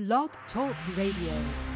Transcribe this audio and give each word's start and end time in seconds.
Blog 0.00 0.30
Talk 0.54 0.74
Radio. 0.96 1.69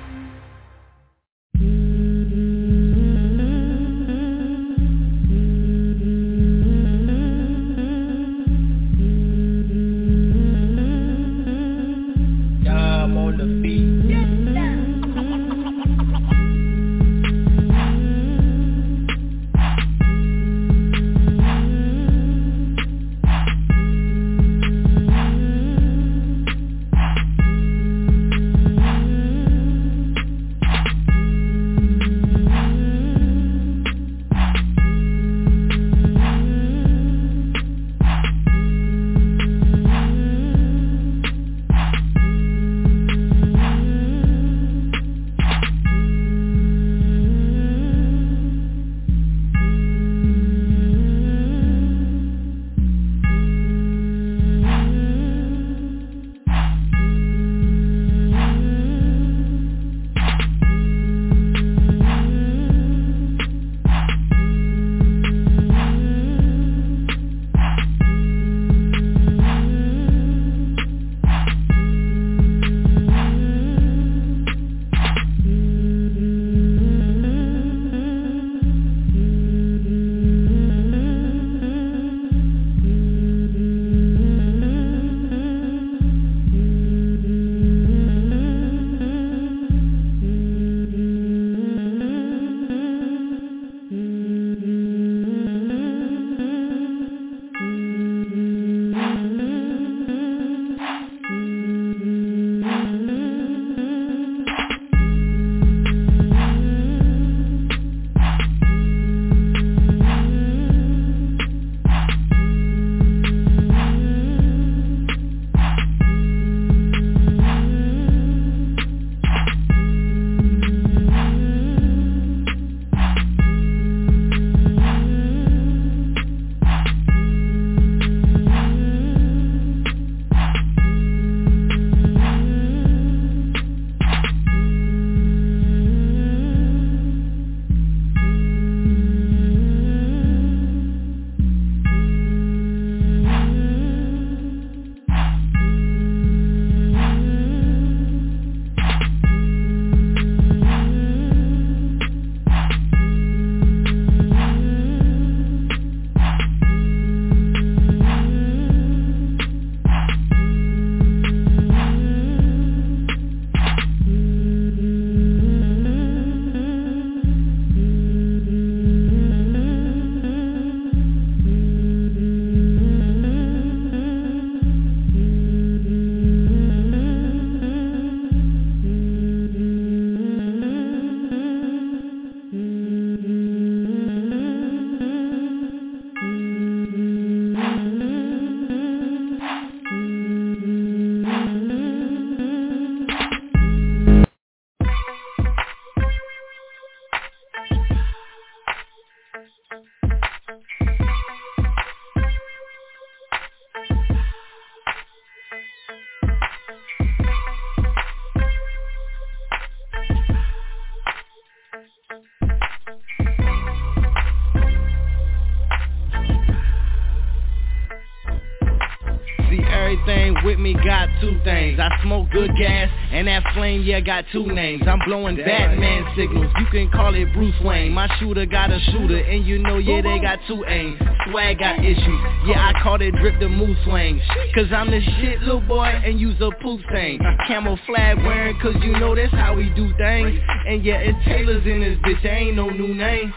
Me 220.65 220.75
got 220.83 221.11
two 221.21 221.39
things. 221.45 221.79
I 221.79 221.91
smoke 222.03 222.31
good 222.31 222.51
gas, 222.57 222.91
and 223.13 223.29
that 223.29 223.45
flame, 223.53 223.83
yeah, 223.83 224.01
got 224.01 224.25
two 224.33 224.47
names. 224.47 224.83
I'm 224.87 224.99
blowing 225.07 225.37
Batman 225.37 226.07
signals. 226.17 226.51
You 226.59 226.67
can 226.73 226.91
call 226.91 227.15
it 227.15 227.31
Bruce 227.35 227.55
Wayne. 227.63 227.93
My 227.93 228.09
shooter 228.19 228.47
got 228.47 228.71
a 228.71 228.81
shooter, 228.81 229.19
and 229.19 229.47
you 229.47 229.59
know, 229.59 229.77
yeah, 229.77 230.01
they 230.01 230.19
got 230.19 230.39
two 230.49 230.65
aims. 230.67 230.99
Swag 231.31 231.59
got 231.59 231.79
issues. 231.79 232.21
Yeah, 232.47 232.71
I 232.71 232.83
call 232.83 233.01
it 233.01 233.13
drip 233.13 233.41
the 233.41 233.49
moose 233.49 233.79
swing. 233.85 234.21
Cause 234.55 234.67
I'm 234.73 234.91
the 234.91 235.01
shit, 235.01 235.41
little 235.41 235.61
boy, 235.61 235.87
and 235.87 236.21
use 236.21 236.37
a 236.41 236.51
poop 236.63 236.81
thing. 236.93 237.19
Camouflage 237.47 238.19
wearing, 238.19 238.59
cause 238.61 238.75
you 238.83 238.93
know 238.99 239.15
that's 239.15 239.33
how 239.33 239.55
we 239.55 239.71
do 239.71 239.93
things. 239.97 240.41
And 240.67 240.85
yeah, 240.85 240.99
it's 240.99 241.19
Taylor's 241.25 241.65
in 241.67 241.81
this 241.81 241.99
bitch, 242.01 242.23
there 242.23 242.35
ain't 242.35 242.57
no 242.57 242.69
new 242.71 242.95
name. 242.95 243.33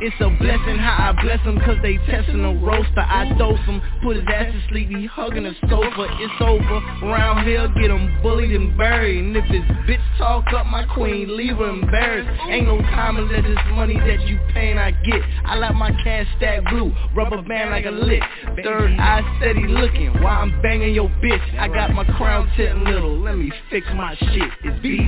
It's 0.00 0.16
a 0.20 0.30
blessing 0.38 0.78
how 0.78 1.12
I 1.12 1.22
bless 1.22 1.42
them, 1.44 1.58
cause 1.60 1.76
they 1.82 1.96
testing 2.06 2.44
a 2.44 2.54
roaster. 2.64 3.00
I 3.00 3.34
dose 3.36 3.58
him, 3.60 3.82
put 4.02 4.16
his 4.16 4.24
ass 4.28 4.52
to 4.52 4.62
sleep, 4.68 4.88
he 4.88 5.06
hugging 5.06 5.46
a 5.46 5.52
sofa. 5.68 6.06
It's 6.20 6.34
over. 6.40 7.10
Round 7.10 7.46
here, 7.46 7.68
get 7.80 7.90
him 7.90 8.22
bullied 8.22 8.52
and 8.52 8.76
buried. 8.76 9.24
And 9.24 9.36
if 9.36 9.44
his 9.46 9.62
bitch 9.86 10.02
talk 10.18 10.52
up 10.52 10.66
my 10.66 10.84
queen, 10.94 11.36
leave 11.36 11.56
her 11.56 11.68
embarrassed. 11.68 12.40
Ain't 12.48 12.66
no 12.66 12.80
time 12.80 13.16
to 13.16 13.22
let 13.22 13.42
this 13.42 13.58
money 13.72 13.98
that 13.98 14.26
you 14.26 14.38
paying 14.54 14.78
I 14.78 14.92
get. 14.92 15.22
I 15.44 15.56
let 15.56 15.74
my 15.74 15.90
cash 16.04 16.26
stack 16.36 16.64
blue, 16.70 16.92
rubber 17.18 17.42
band 17.42 17.70
like 17.70 17.84
a 17.84 17.90
lick. 17.90 18.22
Third 18.62 18.94
eye 18.94 19.26
steady 19.38 19.66
looking 19.66 20.22
while 20.22 20.42
I'm 20.42 20.62
banging 20.62 20.94
your 20.94 21.08
bitch. 21.18 21.42
I 21.58 21.66
got 21.66 21.90
my 21.90 22.04
crown 22.14 22.46
tip 22.56 22.70
little, 22.86 23.18
let 23.18 23.36
me 23.36 23.50
fix 23.70 23.84
my 23.96 24.14
shit. 24.14 24.50
It's 24.62 24.78
easy. 24.86 25.02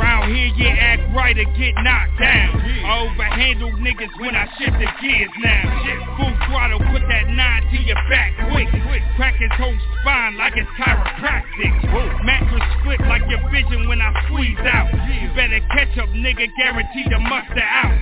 Round 0.00 0.32
here, 0.34 0.48
you 0.56 0.68
act 0.72 1.04
right 1.14 1.36
or 1.36 1.44
get 1.44 1.76
knocked 1.84 2.16
down. 2.16 2.56
I 2.56 3.04
overhandle 3.04 3.76
niggas 3.76 4.08
when 4.24 4.34
I 4.34 4.48
shift 4.56 4.72
the 4.80 4.88
gears 5.04 5.30
now. 5.44 6.16
Full 6.16 6.32
throttle, 6.48 6.80
put 6.88 7.04
that 7.12 7.28
nine 7.28 7.68
to 7.70 7.78
your 7.84 8.00
back 8.08 8.32
quick. 8.48 8.68
Crack 9.20 9.36
his 9.36 9.52
whole 9.60 9.76
spine 10.00 10.38
like 10.38 10.56
it's 10.56 10.68
chiropractic. 10.80 11.72
Mattress 12.24 12.64
split 12.80 13.00
like 13.04 13.22
your 13.28 13.44
vision 13.52 13.86
when 13.86 14.00
I 14.00 14.10
squeeze 14.26 14.58
out. 14.64 14.88
You 15.20 15.28
better 15.36 15.60
catch 15.76 15.92
up, 16.00 16.08
nigga, 16.08 16.48
guaranteed 16.56 17.12
to 17.12 17.18
muster 17.20 17.60
out. 17.60 17.92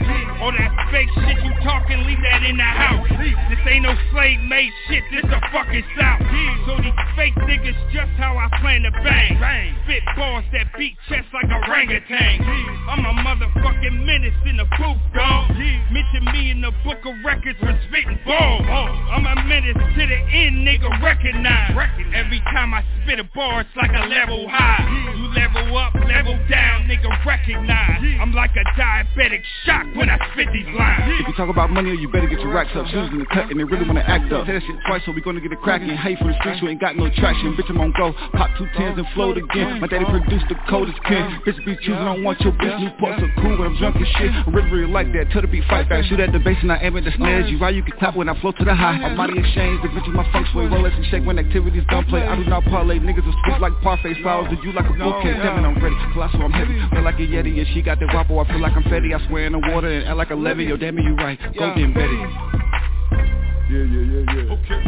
All 0.41 0.53
that 0.53 0.71
fake 0.95 1.11
shit 1.27 1.43
you 1.45 1.53
talking, 1.67 2.07
leave 2.07 2.23
that 2.23 2.43
in 2.47 2.57
the 2.57 2.63
house. 2.63 3.09
This 3.51 3.59
ain't 3.69 3.83
no 3.83 3.95
slave 4.13 4.41
made 4.49 4.73
shit, 4.89 5.05
this 5.13 5.25
a 5.25 5.41
fucking 5.53 5.85
South. 5.99 6.23
So 6.67 6.77
these 6.83 6.93
fake 7.17 7.35
niggas 7.49 7.77
just 7.93 8.13
how 8.17 8.37
I 8.37 8.49
plan 8.61 8.83
to 8.83 8.91
bang. 8.91 9.37
Spit 9.85 10.03
balls 10.17 10.45
that 10.53 10.67
beat 10.79 10.97
chests 11.09 11.31
like 11.33 11.51
a 11.51 11.59
orangutan. 11.69 12.41
I'm 12.89 13.05
a 13.05 13.13
motherfucking 13.23 14.05
menace 14.05 14.35
in 14.47 14.57
the 14.57 14.65
booth, 14.79 15.01
dog. 15.15 15.51
Mention 15.93 16.25
me 16.33 16.51
in 16.51 16.61
the 16.61 16.73
book 16.85 17.05
of 17.05 17.15
records 17.25 17.59
for 17.61 17.79
spitting 17.89 18.19
balls. 18.25 18.65
I'm 18.67 19.27
a 19.27 19.35
menace 19.45 19.77
to 19.77 20.03
the 20.07 20.21
end, 20.33 20.67
nigga, 20.67 21.03
recognize. 21.03 21.77
Every 22.15 22.41
time 22.53 22.75
I 22.75 22.85
spit 23.03 23.21
a 23.21 23.25
bar, 23.35 23.61
it's 23.61 23.71
like 23.77 23.91
a 23.91 24.07
level 24.09 24.49
high. 24.49 24.85
You 25.17 25.29
level 25.35 25.77
up, 25.77 25.95
level 25.95 26.39
down, 26.49 26.89
nigga, 26.89 27.11
recognize. 27.27 28.01
I'm 28.21 28.33
like 28.33 28.53
a 28.57 28.65
diabetic 28.81 29.43
shock 29.65 29.87
when 29.95 30.09
I 30.09 30.19
spit 30.33 30.49
these 30.53 30.67
lines. 30.77 31.21
If 31.21 31.29
you 31.29 31.35
talk 31.35 31.51
about 31.51 31.71
money, 31.71 31.95
you 31.97 32.09
better 32.09 32.29
get 32.29 32.41
your 32.41 32.53
racks 32.53 32.71
up. 32.75 32.87
Susan 32.87 33.22
in 33.23 33.29
the 33.29 33.35
cut 33.35 33.51
and 33.51 33.61
they 33.61 33.65
really 33.65 33.87
wanna 33.87 34.03
act 34.03 34.33
up. 34.33 34.47
Say 34.47 34.55
that 34.55 34.63
shit 34.63 34.77
twice, 34.87 35.03
so 35.07 35.13
we 35.13 35.21
gonna 35.23 35.41
get 35.41 35.53
it 35.53 35.61
cracking. 35.61 35.89
Mm-hmm. 35.89 36.03
Hey, 36.03 36.17
from 36.17 36.29
the 36.29 36.37
streets, 36.41 36.61
you 36.63 36.69
ain't 36.69 36.81
got 36.81 36.97
no 36.97 37.09
traction. 37.11 37.55
Bitch, 37.55 37.71
I'm 37.71 37.81
on 37.81 37.93
go. 37.97 38.13
Pop 38.35 38.51
two 38.59 38.67
tens 38.77 38.99
and 38.99 39.07
float 39.15 39.39
again. 39.39 39.81
My 39.81 39.87
daddy 39.87 40.05
mm-hmm. 40.05 40.19
produced 40.19 40.47
the 40.49 40.57
coldest 40.69 40.99
kin. 41.05 41.23
Mm-hmm. 41.23 41.49
Bitch 41.49 41.59
be 41.65 41.77
choosing, 41.83 42.03
I 42.03 42.19
want 42.19 42.41
your 42.41 42.53
bitch. 42.53 42.79
New 42.81 42.91
parts 42.99 43.23
are 43.23 43.33
cool, 43.43 43.57
but 43.57 43.65
I'm 43.71 43.77
drunk 43.79 43.97
as 43.97 44.09
shit. 44.19 44.31
I 44.33 44.51
really, 44.51 44.71
really 44.71 44.93
like 44.93 45.13
that. 45.15 45.31
Tell 45.31 45.43
the 45.43 45.49
beat 45.49 45.65
fight 45.69 45.89
back. 45.89 46.05
Shoot 46.07 46.21
at 46.21 46.33
the 46.33 46.41
bass 46.41 46.59
and 46.63 46.73
I 46.73 46.79
aim 46.83 46.97
at 46.97 47.05
the 47.05 47.13
snares. 47.17 47.51
You 47.51 47.59
ride, 47.59 47.75
you 47.75 47.83
can 47.83 47.97
clap 47.99 48.17
when 48.17 48.29
I 48.29 48.39
flow 48.41 48.53
to 48.53 48.65
the 48.65 48.75
high. 48.75 48.99
I'm 48.99 49.17
mighty 49.17 49.39
exchange, 49.39 49.83
the 49.83 49.89
bitch 49.89 50.09
is 50.09 50.15
my 50.15 50.27
funk 50.33 50.47
sway. 50.53 50.67
Rolex 50.67 50.95
and 50.97 51.07
shake 51.07 51.25
when 51.25 51.39
activities 51.39 51.85
don't 51.89 52.07
play. 52.09 52.23
I 52.23 52.37
do 52.37 52.45
not 52.45 52.65
parlay. 52.65 52.99
Niggas 52.99 53.27
are 53.27 53.37
spit 53.45 53.61
like 53.61 53.73
parfait 53.83 54.17
styles. 54.21 54.49
Do 54.49 54.57
you 54.67 54.73
like 54.73 54.87
a 54.87 54.95
bouquet? 54.95 55.35
Damn 55.35 55.65
it, 55.65 55.69
I'm 55.69 55.79
ready. 55.83 55.97
Colossal, 56.13 56.43
I'm 56.43 56.53
heavy. 56.53 56.79
Feel 56.91 57.03
like 57.03 57.19
a 57.19 57.27
Yeti 57.27 57.59
and 57.59 57.67
she 57.75 57.83
got 57.83 57.99
the 57.99 58.07
wapo. 58.07 58.45
I 58.45 58.49
feel 58.49 58.61
like 58.61 58.75
I'm 58.77 58.85
Fetty. 58.85 59.15
I 59.15 59.27
swear 59.29 59.47
in 59.47 59.53
the 59.53 59.63
water 59.73 59.89
and 59.89 60.09
act 60.09 60.17
like 60.17 60.31
a 60.31 60.35
levy. 60.35 60.65
Yo, 60.65 60.77
damn 60.77 60.99
it, 60.99 61.03
you 61.03 61.15
right. 61.17 61.39
Go 61.59 61.75
get 61.75 61.95
Betty. 61.95 62.82
Yeah, 63.13 63.85
yeah, 63.85 64.05
yeah, 64.13 64.25
yeah. 64.35 64.55
Okay. 64.57 64.81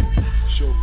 Sure. 0.59 0.75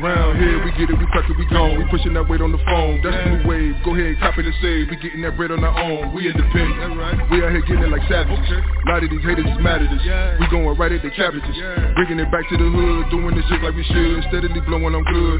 Round 0.00 0.38
here, 0.38 0.64
we 0.64 0.72
get 0.72 0.90
it, 0.90 0.98
we 0.98 1.06
crack 1.14 1.28
it, 1.30 1.36
we 1.38 1.46
gone. 1.46 1.78
We 1.78 1.84
pushing 1.86 2.14
that 2.14 2.26
weight 2.26 2.40
on 2.40 2.50
the 2.50 2.58
phone. 2.66 3.02
That's 3.04 3.14
the 3.14 3.38
new 3.38 3.46
wave. 3.46 3.76
Go 3.84 3.94
ahead, 3.94 4.18
copy 4.18 4.42
the 4.42 4.50
save. 4.62 4.90
We 4.90 4.96
getting 4.96 5.22
that 5.22 5.36
bread 5.36 5.52
on 5.52 5.62
our 5.62 5.74
own. 5.78 6.14
We 6.14 6.26
independent. 6.26 7.30
We 7.30 7.44
out 7.44 7.52
here 7.54 7.62
getting 7.62 7.86
it 7.86 7.92
like 7.92 8.02
savages. 8.08 8.40
A 8.42 8.88
lot 8.88 9.04
of 9.04 9.10
these 9.10 9.22
haters 9.22 9.46
is 9.46 9.58
mad 9.62 9.82
at 9.82 9.92
us. 9.94 10.02
We 10.40 10.48
going 10.50 10.74
right 10.78 10.90
at 10.90 11.02
their 11.02 11.14
cabbages. 11.14 11.54
Bringing 11.94 12.18
it 12.18 12.30
back 12.32 12.48
to 12.50 12.56
the 12.56 12.66
hood, 12.66 13.10
doing 13.10 13.36
this 13.36 13.44
shit 13.46 13.62
like 13.62 13.76
we 13.78 13.84
should. 13.84 14.26
Steadily 14.32 14.58
blowing 14.66 14.94
on 14.94 15.04
good. 15.06 15.38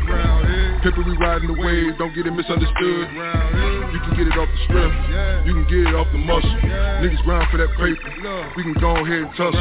Pepper, 0.85 1.03
we 1.03 1.17
riding 1.17 1.49
the 1.49 1.59
wave. 1.59 1.99
Don't 1.99 2.15
get 2.15 2.27
it 2.27 2.35
misunderstood. 2.35 3.72
You 3.93 4.01
can 4.01 4.17
get 4.17 4.27
it 4.27 4.37
off 4.41 4.49
the 4.49 4.61
strip. 4.65 4.93
You 5.47 5.53
can 5.53 5.67
get 5.69 5.93
it 5.93 5.95
off 5.95 6.09
the 6.13 6.19
muscle. 6.19 6.51
Niggas 7.05 7.23
grind 7.25 7.49
for 7.51 7.59
that 7.59 7.71
paper. 7.77 8.53
We 8.57 8.63
can 8.63 8.75
go 8.81 8.97
ahead 8.97 9.29
and 9.29 9.31
tussle. 9.37 9.61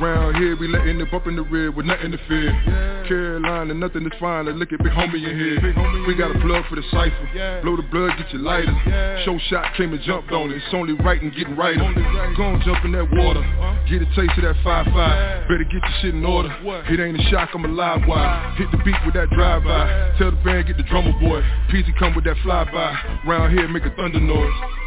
Round 0.00 0.36
here, 0.36 0.56
we 0.56 0.68
letting 0.68 1.00
it 1.00 1.10
bump 1.10 1.26
in 1.26 1.36
the 1.36 1.42
rear 1.42 1.70
with 1.70 1.86
nothing 1.86 2.12
to 2.12 2.18
fear. 2.28 2.52
Carolina, 3.08 3.74
nothing 3.74 4.06
is 4.06 4.12
fine. 4.18 4.46
Look 4.46 4.72
at 4.72 4.82
big 4.82 4.92
homie 4.92 5.22
in 5.22 5.36
here. 5.36 5.60
We 6.06 6.14
got 6.14 6.34
a 6.34 6.38
plug 6.40 6.64
for 6.68 6.76
the 6.76 6.82
cipher. 6.90 7.62
Blow 7.62 7.76
the 7.76 7.82
blood, 7.82 8.16
get 8.18 8.32
your 8.32 8.42
lighter. 8.42 8.72
Show 9.24 9.38
shot 9.50 9.74
came 9.76 9.92
and 9.92 10.02
jumped 10.02 10.32
on 10.32 10.50
it. 10.50 10.56
It's 10.56 10.74
only 10.74 10.94
right 10.94 11.20
and 11.20 11.34
getting 11.34 11.56
righter. 11.56 11.84
Go 12.36 12.44
and 12.54 12.62
jump 12.62 12.84
in 12.84 12.92
that 12.92 13.08
water. 13.12 13.44
Get 13.88 14.02
a 14.02 14.06
taste 14.16 14.36
of 14.38 14.42
that 14.42 14.56
5-5. 14.64 15.48
Better 15.48 15.64
get 15.64 15.82
your 15.84 15.96
shit 16.00 16.14
in 16.14 16.24
order. 16.24 16.50
It 16.88 17.00
ain't 17.00 17.20
a 17.20 17.22
shock, 17.30 17.50
I'm 17.54 17.64
a 17.64 17.68
live 17.68 18.06
wire. 18.06 18.54
Hit 18.56 18.70
the 18.72 18.78
beat 18.78 18.96
with 19.04 19.14
that 19.14 19.30
drive-by. 19.30 20.16
Tell 20.18 20.30
the 20.30 20.36
band, 20.42 20.66
get 20.66 20.76
the 20.76 20.82
drummer 20.84 21.12
boy. 21.20 21.42
Peasy 21.70 21.96
come 21.98 22.14
with 22.14 22.24
that 22.24 22.36
fly-by. 22.42 23.20
Round 23.26 23.52
here, 23.56 23.65
make 23.68 23.84
a 23.84 23.90
thunder 23.96 24.20
noise. 24.20 24.85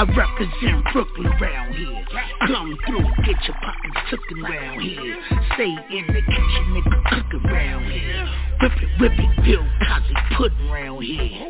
I 0.00 0.04
represent 0.04 0.82
Brooklyn 0.94 1.26
around 1.26 1.74
here. 1.74 2.06
Come 2.46 2.78
through, 2.86 3.04
get 3.26 3.36
your 3.44 3.56
pockets 3.60 4.00
cooking 4.08 4.42
around 4.42 4.80
here. 4.80 5.18
Stay 5.52 5.68
in 5.68 6.06
the 6.06 6.22
kitchen, 6.24 6.64
nigga, 6.72 7.04
cooking 7.04 7.50
around 7.50 7.84
here. 7.84 8.26
Whip 8.62 8.72
it, 8.80 9.00
whip 9.00 9.12
it, 9.12 9.44
Bill 9.44 9.66
Cosby 9.84 10.14
pudding 10.38 10.70
around 10.70 11.02
here. 11.02 11.48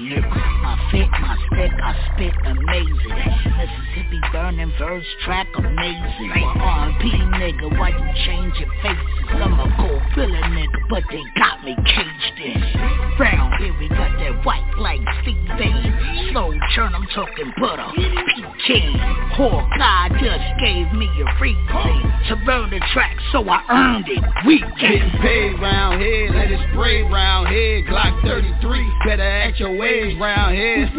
Nigga, 0.00 0.36
my 0.60 0.88
fit, 0.92 1.08
my 1.12 1.36
stick, 1.48 1.72
I 1.80 2.12
spit 2.12 2.34
amazing. 2.44 3.48
Mississippi 3.56 4.20
burning 4.32 4.72
verse 4.78 5.06
track 5.24 5.48
amazing. 5.56 6.32
R&B 6.60 7.04
nigga, 7.40 7.78
why 7.78 7.88
you 7.88 8.26
change 8.26 8.52
your 8.60 8.70
faces? 8.82 9.28
I'm 9.32 9.60
a 9.60 9.76
cold 9.76 10.02
filler 10.14 10.44
nigga, 10.52 10.78
but 10.90 11.04
they 11.10 11.22
got 11.36 11.64
me 11.64 11.74
caged 11.74 12.40
in. 12.44 13.18
Round 13.18 13.54
here 13.58 13.74
we 13.78 13.88
got 13.88 14.12
that 14.18 14.44
white 14.44 14.78
like 14.78 15.00
Steve 15.22 15.36
Bain. 15.58 16.30
Slow 16.32 16.52
churn, 16.74 16.94
I'm 16.94 17.06
talking 17.14 17.52
butter. 17.60 17.77
Pecan, 17.78 19.32
poor 19.36 19.68
God 19.78 20.10
just 20.20 20.44
gave 20.60 20.92
me 20.92 21.06
a 21.06 21.40
reason 21.40 22.12
to 22.28 22.36
burn 22.44 22.70
the 22.70 22.80
track, 22.92 23.16
so 23.30 23.48
I 23.48 23.62
earned 23.70 24.08
it. 24.08 24.24
We 24.46 24.58
Getting 24.80 25.10
paid 25.20 25.60
round 25.60 26.00
here, 26.00 26.30
let 26.30 26.50
it 26.50 26.60
spray 26.72 27.02
round 27.02 27.48
here. 27.48 27.82
Glock 27.84 28.22
33, 28.22 28.94
better 29.06 29.22
act 29.22 29.60
your 29.60 29.76
ways 29.76 30.16
round 30.18 30.54
here. 30.54 30.90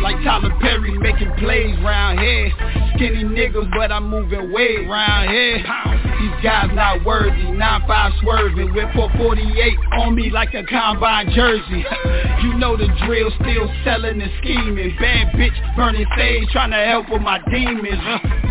Like 0.00 0.16
Tyler 0.22 0.54
Perry 0.60 0.96
making 0.98 1.32
plays 1.38 1.76
round 1.82 2.20
here. 2.20 2.50
Skinny 2.94 3.24
niggas, 3.24 3.70
but 3.76 3.90
I'm 3.90 4.08
moving 4.08 4.52
weight 4.52 4.88
round 4.88 5.30
here. 5.30 6.09
These 6.20 6.44
guys 6.44 6.68
not 6.74 7.02
worthy, 7.02 7.44
9-5 7.44 8.20
swerving 8.20 8.74
with 8.74 8.92
448 8.92 9.78
on 10.04 10.14
me 10.14 10.28
like 10.28 10.52
a 10.52 10.62
combine 10.64 11.30
jersey. 11.32 11.82
you 12.42 12.52
know 12.58 12.76
the 12.76 12.88
drill, 13.06 13.30
still 13.40 13.72
selling 13.84 14.20
and 14.20 14.30
scheming. 14.42 14.94
Bad 15.00 15.32
bitch 15.32 15.76
burning 15.76 16.04
sage, 16.18 16.46
trying 16.50 16.72
to 16.72 16.76
help 16.76 17.08
with 17.08 17.22
my 17.22 17.40
demons. 17.50 18.04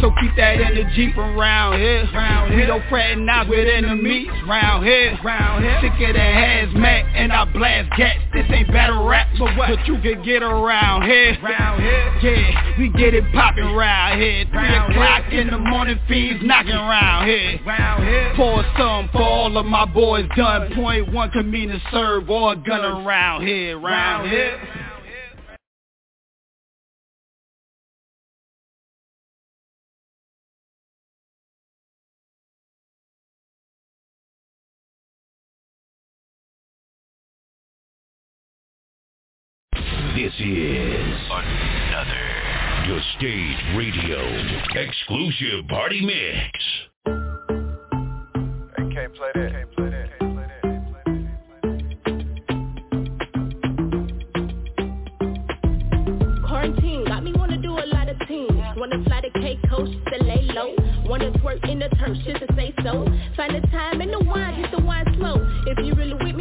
So 0.00 0.12
keep 0.20 0.36
that 0.36 0.60
energy 0.60 1.10
from 1.14 1.36
round 1.36 1.80
here. 1.80 2.04
We 2.54 2.66
don't 2.66 2.84
fraternize 2.90 3.48
with 3.48 3.66
enemies 3.66 4.28
round 4.46 4.84
here. 4.84 5.18
Round 5.24 5.64
here. 5.64 5.80
Sick 5.80 6.08
of 6.08 6.14
the 6.14 6.20
hazmat 6.20 7.16
and 7.16 7.32
I 7.32 7.44
blast 7.46 7.90
gas. 7.96 8.16
This 8.34 8.44
ain't 8.50 8.68
battle 8.68 9.06
rap, 9.06 9.26
but 9.38 9.56
what? 9.56 9.70
But 9.70 9.86
you 9.86 9.98
can 10.02 10.22
get 10.22 10.42
around 10.42 11.08
here. 11.08 11.32
Yeah, 11.40 12.76
we 12.78 12.90
get 12.90 13.14
it 13.14 13.24
poppin' 13.32 13.72
round 13.72 14.20
here. 14.20 14.44
Three 14.52 14.76
o'clock 14.76 15.32
in 15.32 15.48
the 15.48 15.58
morning, 15.58 15.98
fiends 16.06 16.44
knocking 16.44 16.74
round 16.74 17.05
here. 17.26 17.60
Round 17.66 18.04
here. 18.04 18.32
Pour 18.36 18.64
some 18.78 19.08
for 19.12 19.22
all 19.22 19.56
of 19.56 19.66
my 19.66 19.84
boys 19.84 20.26
done. 20.36 20.72
Point 20.74 21.12
one 21.12 21.30
can 21.30 21.50
mean 21.50 21.68
to 21.68 21.80
serve 21.90 22.28
or 22.30 22.52
a 22.52 22.56
gun 22.56 22.84
around 22.84 23.46
here. 23.46 23.78
Round 23.78 24.28
here. 24.30 24.60
This 40.16 40.32
is 40.40 41.16
another 41.30 42.86
Your 42.88 43.00
Stage 43.18 43.76
Radio 43.76 44.18
exclusive 44.74 45.68
party 45.68 46.00
mix. 46.00 46.95
Play 48.86 49.04
play. 49.16 49.32
Quarantine 56.46 57.04
got 57.06 57.24
me 57.24 57.32
wanna 57.34 57.56
do 57.58 57.72
a 57.72 57.86
lot 57.86 58.08
of 58.08 58.18
things. 58.28 58.52
Wanna 58.76 59.02
fly 59.04 59.22
the 59.22 59.30
Cape 59.40 59.60
Coast 59.70 59.92
to 60.12 60.24
lay 60.24 60.42
low. 60.52 60.74
Wanna 61.08 61.30
twerk 61.32 61.68
in 61.70 61.78
the 61.78 61.88
just 62.24 62.40
to 62.40 62.54
say 62.56 62.74
so. 62.82 63.06
Find 63.36 63.54
the 63.54 63.66
time 63.68 64.00
and 64.00 64.12
the 64.12 64.20
wine, 64.20 64.54
hit 64.54 64.70
the 64.70 64.82
wine 64.82 65.06
slow. 65.18 65.36
If 65.66 65.78
you 65.84 65.94
really 65.94 66.14
with 66.14 66.35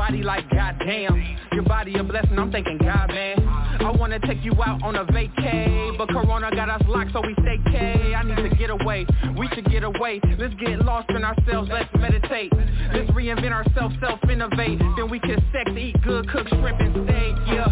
body 0.00 0.22
like 0.22 0.48
goddamn. 0.48 1.36
Your 1.52 1.62
body 1.64 1.94
a 1.98 2.02
blessing, 2.02 2.38
I'm 2.38 2.50
thinking 2.50 2.78
God 2.78 3.08
man. 3.10 3.38
I 3.80 3.90
wanna 3.90 4.18
take 4.20 4.42
you 4.42 4.52
out 4.64 4.82
on 4.82 4.96
a 4.96 5.04
vacay 5.04 5.98
But 5.98 6.08
Corona 6.08 6.50
got 6.50 6.70
us 6.70 6.80
locked 6.88 7.12
so 7.12 7.20
we 7.20 7.34
stay 7.34 7.58
K. 7.70 8.14
I 8.14 8.22
need 8.22 8.48
to 8.48 8.56
get 8.56 8.70
away, 8.70 9.04
we 9.36 9.46
should 9.54 9.70
get 9.70 9.82
away. 9.82 10.22
Let's 10.38 10.54
get 10.54 10.82
lost 10.86 11.10
in 11.10 11.22
ourselves, 11.22 11.68
let's 11.70 11.90
meditate. 11.98 12.50
Let's 12.94 13.10
reinvent 13.10 13.52
ourselves, 13.52 13.94
self-innovate. 14.00 14.78
Then 14.96 15.10
we 15.10 15.20
can 15.20 15.36
sex, 15.52 15.70
eat 15.78 16.00
good, 16.02 16.30
cook 16.30 16.48
shrimp 16.48 16.80
and 16.80 16.94
steak, 17.04 17.34
yeah. 17.48 17.68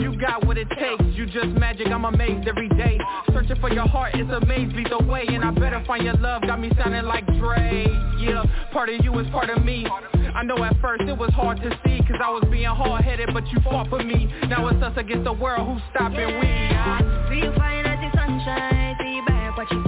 You 0.00 0.18
got 0.18 0.44
what 0.44 0.58
it 0.58 0.68
takes 0.70 1.01
just 1.32 1.48
magic, 1.48 1.86
I'm 1.88 2.04
amazed 2.04 2.46
every 2.46 2.68
day 2.68 2.98
Searching 3.32 3.56
for 3.60 3.72
your 3.72 3.86
heart, 3.86 4.14
it's 4.14 4.30
a 4.30 4.44
maze, 4.44 4.70
the 4.88 5.04
way 5.04 5.24
And 5.28 5.44
I 5.44 5.50
better 5.50 5.82
find 5.86 6.04
your 6.04 6.14
love, 6.14 6.42
got 6.42 6.60
me 6.60 6.70
sounding 6.76 7.04
like 7.04 7.26
Dre 7.38 7.86
Yeah, 8.18 8.44
part 8.72 8.90
of 8.90 9.02
you 9.02 9.18
is 9.18 9.26
part 9.28 9.48
of 9.50 9.64
me 9.64 9.86
I 10.34 10.42
know 10.42 10.62
at 10.62 10.78
first 10.80 11.02
it 11.02 11.16
was 11.16 11.30
hard 11.32 11.58
to 11.62 11.70
see 11.84 12.00
Cause 12.06 12.20
I 12.22 12.30
was 12.30 12.44
being 12.50 12.66
hard-headed, 12.66 13.30
but 13.32 13.46
you 13.48 13.58
fought 13.64 13.88
for 13.88 14.02
me 14.02 14.32
Now 14.48 14.68
it's 14.68 14.82
us 14.82 14.92
against 14.96 15.24
the 15.24 15.32
world, 15.32 15.66
who's 15.66 15.82
stopping 15.90 16.38
we? 16.38 16.46
Yeah. 16.46 17.28
See 17.30 17.36
you 17.36 17.52
flying 17.54 17.86
as 17.86 17.98
the 18.00 18.18
sunshine, 18.18 18.96
see 19.00 19.16
you 19.16 19.26
back, 19.26 19.56
watch 19.56 19.68
you 19.70 19.82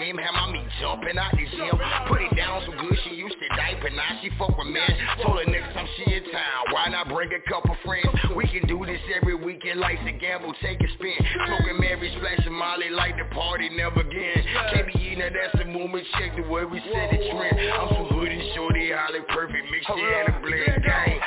swim, 0.00 0.16
had 0.16 0.32
my 0.32 0.52
meat 0.52 0.68
jumping 0.80 1.18
out 1.18 1.32
the 1.32 1.44
gym 1.56 1.76
Put 2.08 2.22
it 2.22 2.34
down 2.36 2.62
so 2.64 2.72
good, 2.72 2.96
she 3.04 3.14
used 3.14 3.36
to 3.36 3.48
diaper, 3.56 3.90
now 3.90 4.18
she 4.22 4.30
fuck 4.38 4.56
with 4.56 4.66
men. 4.66 4.88
Told 5.22 5.38
her 5.38 5.50
next 5.50 5.74
time 5.74 5.86
she 5.96 6.14
in 6.14 6.24
town, 6.32 6.60
why 6.72 6.88
not 6.88 7.08
bring 7.08 7.30
a 7.32 7.42
couple 7.48 7.76
friends? 7.84 8.08
We 8.34 8.48
can 8.48 8.66
do 8.66 8.84
this 8.86 9.00
every 9.14 9.34
weekend, 9.34 9.80
life's 9.80 10.02
a 10.06 10.12
gamble, 10.12 10.54
take 10.62 10.80
a 10.80 10.88
spin. 10.94 11.16
Smoking 11.46 11.80
Mary, 11.80 12.12
splashing 12.16 12.52
Molly 12.52 12.90
like 12.90 13.16
the 13.16 13.28
party 13.34 13.68
never 13.70 14.00
again 14.00 14.44
Can't 14.72 14.86
be 14.86 14.98
eating 14.98 15.20
that's 15.20 15.56
the 15.58 15.64
movement, 15.64 16.06
check 16.18 16.34
the 16.36 16.48
way 16.48 16.64
we 16.64 16.80
set 16.80 17.10
the 17.12 17.18
trend. 17.30 17.60
I'm 17.60 17.88
so 17.92 18.08
hood 18.16 18.28
and 18.28 18.42
shorty, 18.54 18.90
holly 18.92 19.20
perfect, 19.28 19.70
mixture 19.70 19.94
it 20.00 20.28
in 20.28 20.34
a 20.34 20.40
blend, 20.40 20.82
gang. 20.82 21.19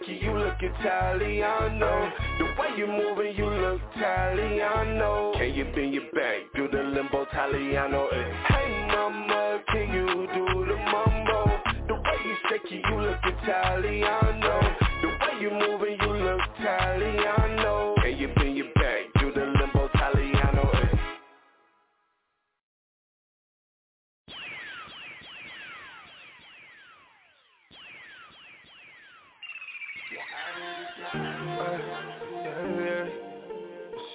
Ricky, 0.00 0.18
you 0.24 0.32
look 0.36 0.54
Italiano. 0.60 2.12
The 2.38 2.44
way 2.58 2.68
you 2.76 2.86
moving, 2.86 3.36
you 3.36 3.46
look 3.46 3.80
Italiano. 3.96 5.32
Can 5.34 5.54
you 5.54 5.64
bend 5.74 5.94
your 5.94 6.04
back, 6.14 6.52
do 6.54 6.68
the 6.68 6.82
limbo 6.82 7.22
Italiano? 7.22 8.06
Eh, 8.08 8.32
hey 8.48 8.86
mama, 8.88 9.60
can 9.68 9.92
you 9.92 10.06
do 10.34 10.64
the 10.66 10.76
mumbo? 10.76 11.60
The 11.88 11.94
way 11.94 12.18
you 12.24 12.36
shaky, 12.48 12.82
you 12.88 13.00
look 13.00 13.18
Italiano. 13.24 14.76
The 15.02 15.08
way 15.08 15.40
you 15.40 15.50
moving, 15.50 15.98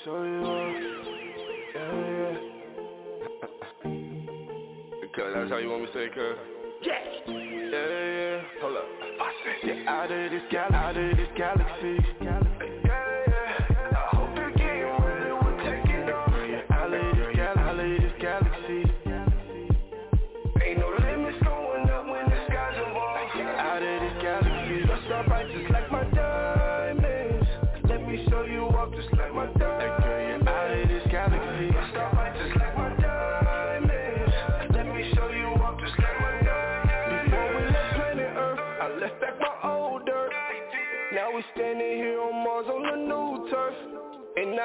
show 0.06 0.24
you 0.24 0.40
off. 0.46 0.76
Yeah, 1.74 1.98
yeah. 2.14 2.38
Cause 5.16 5.32
that's 5.34 5.50
how 5.50 5.58
you 5.58 5.70
want 5.70 5.82
me 5.82 5.88
to 5.88 5.94
say, 5.94 6.10
cuz. 6.14 6.38
Yeah. 6.84 6.94
Yeah, 7.28 7.74
yeah. 7.74 8.42
Hold 8.62 8.78
up. 8.78 8.84
I 9.20 9.34
said, 9.44 9.78
get 9.78 9.88
Out 9.88 10.12
of 10.12 10.32
this 10.32 10.44
galaxy. 10.52 10.76
Out 10.76 10.98
of 10.98 11.18
this 11.18 11.30
galaxy. 11.36 12.55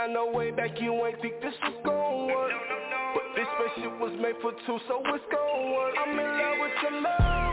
I 0.00 0.06
know 0.06 0.30
way 0.32 0.50
back 0.50 0.80
you 0.80 0.94
ain't 1.04 1.20
think 1.20 1.42
this 1.42 1.52
was 1.62 1.74
gon' 1.84 2.26
work. 2.32 2.52
But 3.12 3.22
this 3.36 3.44
spaceship 3.52 4.00
was 4.00 4.12
made 4.16 4.36
for 4.40 4.52
two, 4.64 4.78
so 4.88 5.02
it's 5.04 5.24
gon' 5.30 5.72
work. 5.74 5.94
I'm 6.00 6.18
in 6.18 6.24
love 6.24 6.56
with 6.56 6.72
your 6.80 7.02
love, 7.02 7.49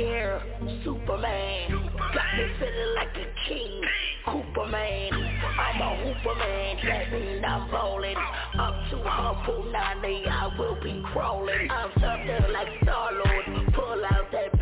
Yeah, 0.00 0.40
Superman. 0.82 1.90
Got 2.14 2.30
me 2.34 2.46
feeling 2.58 2.94
like 2.96 3.14
a 3.20 3.28
king. 3.46 3.82
Cooper 4.24 4.66
man. 4.70 5.12
I'm 5.12 5.80
a 5.82 5.96
hooper 5.96 6.34
man. 6.36 6.76
That 6.86 7.12
mean 7.12 7.44
I'm 7.44 7.70
rolling. 7.70 8.16
Up 8.16 8.74
to 8.92 9.02
humble 9.04 9.70
nine, 9.70 10.24
I 10.26 10.56
will 10.58 10.82
be 10.82 11.02
crawling. 11.12 11.70
I'm 11.70 11.90
something 12.00 12.50
like 12.50 12.68
Star-Lord. 12.82 13.74
Pull 13.74 14.04
out 14.10 14.32
that 14.32 14.59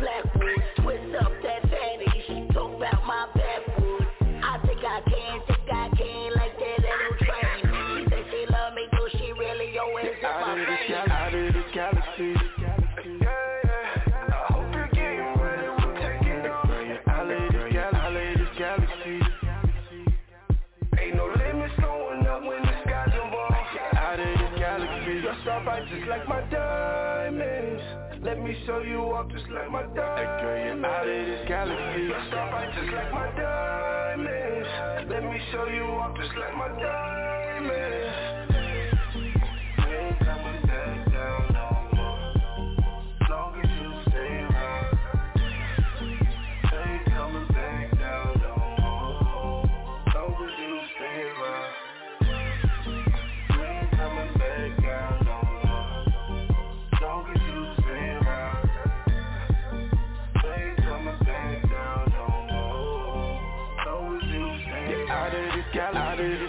show 28.69 28.81
you 28.83 28.99
off, 28.99 29.27
just 29.31 29.49
like 29.49 29.71
my 29.71 29.81
diamonds. 29.81 29.97
Hey 29.97 30.45
girl, 30.45 30.77
you're 30.77 30.85
out 30.85 31.07
of 31.07 31.25
this 31.25 31.47
galaxy 31.47 32.07
Let's 32.07 32.27
stop 32.27 32.51
right 32.53 32.69
just 32.75 32.93
like 32.93 33.11
my 33.11 33.25
diamonds. 33.33 35.09
Let 35.09 35.23
me 35.23 35.41
show 35.51 35.65
you 35.65 35.85
off, 35.97 36.15
just 36.15 36.37
like 36.37 36.55
my 36.55 36.67
diamonds. 36.79 38.38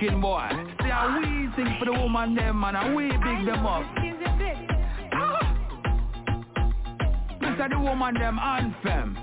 Ranking 0.00 0.20
boy. 0.20 0.48
See 0.82 0.88
how 0.88 1.20
we 1.20 1.26
sing 1.56 1.76
for 1.78 1.84
the 1.84 1.92
woman 1.92 2.34
them 2.34 2.60
man 2.60 2.74
and 2.74 2.96
we 2.96 3.08
big 3.08 3.44
them 3.44 3.66
up. 3.66 3.84
This 7.40 7.68
the 7.70 7.78
woman 7.78 8.14
them 8.14 8.38
anthem. 8.38 9.18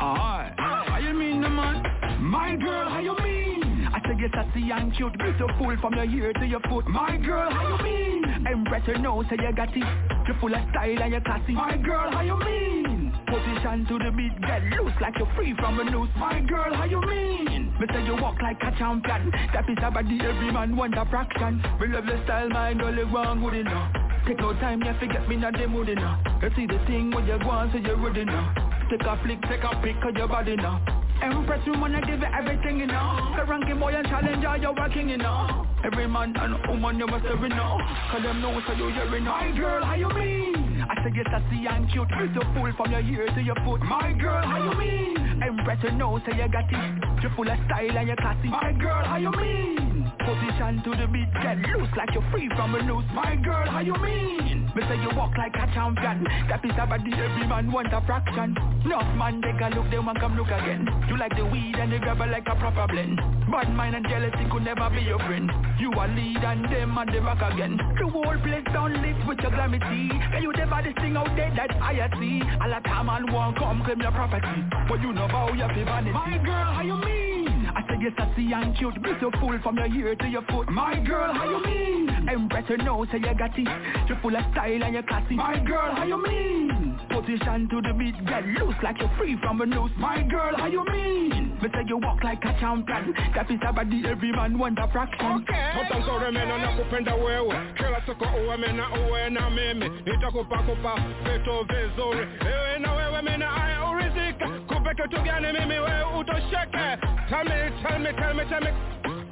Alright. 0.00 0.52
How 0.58 0.98
you 1.02 1.14
mean 1.14 1.40
the 1.40 1.48
man? 1.48 1.82
My 2.20 2.54
girl, 2.54 2.88
how 2.90 3.00
you 3.00 3.16
mean? 3.24 3.88
I 3.92 3.98
say 4.06 4.14
you 4.18 4.28
sassy 4.32 4.70
and 4.70 4.94
cute, 4.94 5.18
beautiful 5.18 5.76
from 5.80 5.94
your 5.94 6.04
ear 6.04 6.32
to 6.34 6.46
your 6.46 6.60
foot. 6.68 6.86
My 6.86 7.16
girl, 7.16 7.50
how 7.50 7.76
you 7.76 7.82
mean? 7.82 8.46
Empress, 8.46 8.86
your 8.86 8.98
nose, 8.98 9.24
say 9.30 9.36
you 9.42 9.52
got 9.56 9.76
it. 9.76 9.82
You're 10.28 10.38
full 10.40 10.54
of 10.54 10.60
style 10.70 11.02
and 11.02 11.10
you're 11.10 11.20
classy. 11.22 11.52
My 11.52 11.76
girl, 11.76 12.10
how 12.12 12.20
you 12.20 12.38
mean? 12.38 13.12
Position 13.26 13.86
to 13.88 13.98
the 13.98 14.12
beat, 14.16 14.40
get 14.42 14.62
loose 14.78 14.92
like 15.00 15.14
you're 15.18 15.32
free 15.34 15.54
from 15.56 15.80
a 15.80 15.90
noose. 15.90 16.10
My 16.16 16.40
girl, 16.40 16.72
how 16.72 16.84
you 16.84 17.00
mean? 17.00 17.53
Me 17.80 17.86
say 17.92 18.04
you 18.04 18.16
walk 18.22 18.40
like 18.40 18.62
a 18.62 18.70
champion. 18.78 19.30
That 19.52 19.68
is 19.68 19.78
a 19.82 19.90
body 19.90 20.18
every 20.22 20.52
man 20.52 20.76
want 20.76 20.96
a 20.96 21.04
fraction. 21.06 21.62
Me 21.80 21.88
love 21.88 22.06
your 22.06 22.22
style, 22.24 22.48
my 22.48 22.74
girl, 22.74 22.94
you 22.94 23.08
want 23.08 23.40
good 23.42 23.54
enough. 23.54 23.92
Take 24.26 24.38
no 24.38 24.52
time, 24.54 24.82
you 24.82 24.94
forget 25.00 25.28
me 25.28 25.36
not 25.36 25.54
the 25.54 25.66
mood 25.66 25.88
enough. 25.88 26.20
You 26.40 26.50
see 26.56 26.66
the 26.66 26.78
thing 26.86 27.10
when 27.10 27.26
you 27.26 27.34
on, 27.34 27.70
so 27.72 27.78
you're 27.78 27.96
ready 27.96 28.24
now. 28.24 28.54
Take 28.90 29.02
a 29.02 29.20
flick, 29.22 29.42
take 29.42 29.64
a 29.64 29.74
pic 29.82 29.96
of 30.06 30.14
your 30.16 30.28
body 30.28 30.56
now. 30.56 30.80
Empress, 31.20 31.60
you 31.66 31.72
wanna 31.72 32.00
give 32.00 32.22
it 32.22 32.30
everything, 32.32 32.78
you 32.78 32.86
know. 32.86 33.34
The 33.36 33.44
ranking 33.44 33.78
boy 33.78 33.92
and 33.92 34.06
challenger, 34.06 34.56
you're 34.60 34.74
working, 34.74 35.08
you 35.08 35.18
know. 35.18 35.66
Every 35.84 36.06
man 36.06 36.34
and 36.36 36.56
woman, 36.68 36.98
you 36.98 37.06
must 37.06 37.26
every 37.26 37.48
know. 37.48 37.78
Cause 38.10 38.22
them 38.22 38.40
know, 38.40 38.60
so 38.66 38.72
you 38.72 38.88
hear 38.90 39.14
it 39.14 39.22
now. 39.22 39.40
My 39.40 39.50
girl, 39.56 39.84
how 39.84 39.94
you 39.94 40.08
mean? 40.10 40.63
I 40.90 40.94
say 41.02 41.10
you're 41.14 41.24
sassy 41.24 41.66
and 41.68 41.90
cute, 41.90 42.08
beautiful 42.08 42.72
from 42.76 42.90
your 42.92 43.00
ear 43.00 43.26
to 43.34 43.40
your 43.42 43.56
foot. 43.64 43.80
My 43.82 44.12
girl, 44.12 44.42
how 44.44 44.72
you 44.72 44.78
mean? 44.78 45.42
Empress, 45.42 45.78
you 45.82 45.92
know, 45.92 46.18
say 46.26 46.36
you 46.36 46.48
got 46.48 46.70
it. 46.70 47.22
You're 47.22 47.32
full 47.36 47.50
of 47.50 47.58
style 47.66 47.96
and 47.98 48.06
you're 48.06 48.16
classy. 48.16 48.48
My 48.48 48.72
girl, 48.72 49.04
how 49.04 49.16
you 49.16 49.30
mean? 49.32 49.83
Position 50.24 50.80
to 50.84 50.90
the 50.96 51.06
beat, 51.06 51.28
get 51.42 51.58
loose 51.76 51.92
like 51.96 52.08
you're 52.14 52.24
free 52.32 52.48
from 52.56 52.74
a 52.74 52.82
noose. 52.82 53.04
My 53.12 53.36
girl, 53.36 53.68
how 53.68 53.80
you 53.80 53.92
mean? 54.00 54.64
Me 54.74 54.82
say 54.88 54.96
you 54.96 55.12
walk 55.12 55.36
like 55.36 55.52
a 55.52 55.68
champion. 55.76 56.24
That 56.48 56.64
is 56.64 56.72
a 56.80 56.86
body 56.86 57.12
every 57.12 57.46
man 57.46 57.70
want 57.70 57.92
a 57.92 58.00
fraction. 58.06 58.56
Enough 58.84 59.16
man, 59.20 59.42
they 59.44 59.52
can 59.58 59.76
look, 59.76 59.90
they 59.90 59.98
want 59.98 60.18
come 60.20 60.36
look 60.36 60.48
again. 60.48 60.88
You 61.08 61.18
like 61.18 61.36
the 61.36 61.44
weed 61.44 61.76
and 61.76 61.92
the 61.92 61.98
grabber 61.98 62.26
like 62.26 62.48
a 62.48 62.56
proper 62.56 62.88
blend. 62.88 63.20
Bad 63.52 63.68
mind 63.76 63.96
and 63.96 64.08
jealousy 64.08 64.48
could 64.50 64.64
never 64.64 64.88
be 64.88 65.02
your 65.02 65.18
friend. 65.20 65.50
You 65.78 65.92
a 65.92 66.08
lead 66.08 66.40
and 66.40 66.72
them 66.72 66.96
and 66.96 67.12
the 67.12 67.20
rock 67.20 67.44
again. 67.44 67.76
The 67.76 68.08
whole 68.08 68.38
place 68.40 68.64
down 68.72 68.96
lit 69.04 69.20
with 69.28 69.38
your 69.44 69.52
glamity. 69.52 70.08
Can 70.08 70.42
you 70.42 70.52
the 70.56 70.64
baddest 70.64 70.96
thing 71.04 71.16
out 71.16 71.28
there 71.36 71.52
that 71.54 71.70
I 71.84 72.00
see? 72.16 72.40
All 72.64 72.72
the 72.72 72.80
time 72.88 73.08
and 73.12 73.30
won't 73.30 73.58
come 73.58 73.84
claim 73.84 74.00
your 74.00 74.12
property. 74.12 74.64
But 74.88 75.02
you 75.02 75.12
know 75.12 75.28
how 75.28 75.52
you 75.52 75.68
feel 75.68 75.84
vanity. 75.84 76.12
My 76.12 76.40
girl, 76.40 76.72
how 76.72 76.82
you 76.82 76.96
mean? 76.96 77.43
I 77.76 77.82
say 77.88 77.96
you're 78.00 78.12
sassy 78.16 78.52
and 78.52 78.76
cute, 78.76 79.02
beautiful 79.02 79.58
from 79.62 79.76
your 79.76 79.86
ear 79.86 80.14
to 80.16 80.26
your 80.28 80.42
foot. 80.42 80.68
My 80.70 80.98
girl, 81.00 81.32
how 81.32 81.48
you 81.48 81.64
mean? 81.64 82.28
Empress, 82.28 82.64
you 82.68 82.76
know, 82.78 83.04
say 83.10 83.18
you 83.18 83.34
got 83.34 83.58
it. 83.58 83.68
You're 84.08 84.18
full 84.22 84.34
of 84.36 84.42
style 84.52 84.82
and 84.84 84.94
you're 84.94 85.02
classy. 85.02 85.34
My 85.34 85.58
girl, 85.58 85.94
how 85.94 86.04
you 86.04 86.22
mean? 86.22 86.98
Position 87.10 87.68
to 87.70 87.80
the 87.82 87.92
beat, 87.98 88.14
get 88.26 88.46
loose 88.46 88.74
like 88.82 88.98
you're 89.00 89.10
free 89.18 89.36
from 89.42 89.60
a 89.60 89.66
noose. 89.66 89.90
My 89.98 90.22
girl, 90.22 90.54
how 90.56 90.66
you 90.66 90.84
mean? 90.84 91.58
Me 91.62 91.68
say 91.72 91.82
you 91.86 91.98
walk 91.98 92.22
like 92.22 92.42
a 92.44 92.52
champion. 92.60 93.14
That 93.34 93.50
is 93.50 93.58
a 93.66 93.72
body 93.72 94.02
every 94.06 94.32
man 94.32 94.58
want 94.58 94.78
a 94.78 94.88
fraction. 94.92 95.42
Okay. 95.42 95.70
Mtansore 95.84 96.30
mena 96.32 96.58
na 96.58 96.68
kupenda 96.76 97.14
wewe 97.14 97.54
kila 97.76 98.00
siku 98.06 98.24
uwe 98.46 98.56
mena 98.56 98.84
uwe 99.08 99.30
na 99.30 99.50
mimi 99.50 99.88
nitakupa 100.06 100.58
kupa 100.58 100.94
vitu 101.24 101.66
vizuri 101.68 102.28
ewe 102.40 102.78
na 102.78 102.92
wewe 102.92 103.22
mena 103.22 103.64
aya 103.64 103.84
urizika 103.90 104.48
kupe 104.84 105.02
kitu 105.02 105.22
gani 105.22 105.46
mimi 105.52 105.78
wewe 105.78 106.04
utosheke 106.20 106.98
tell 107.28 107.44
me 107.44 107.70
tell 107.82 107.98
me 108.00 108.12
tell 108.12 108.34
me 108.34 108.44
tell 108.44 108.60
me 108.60 108.70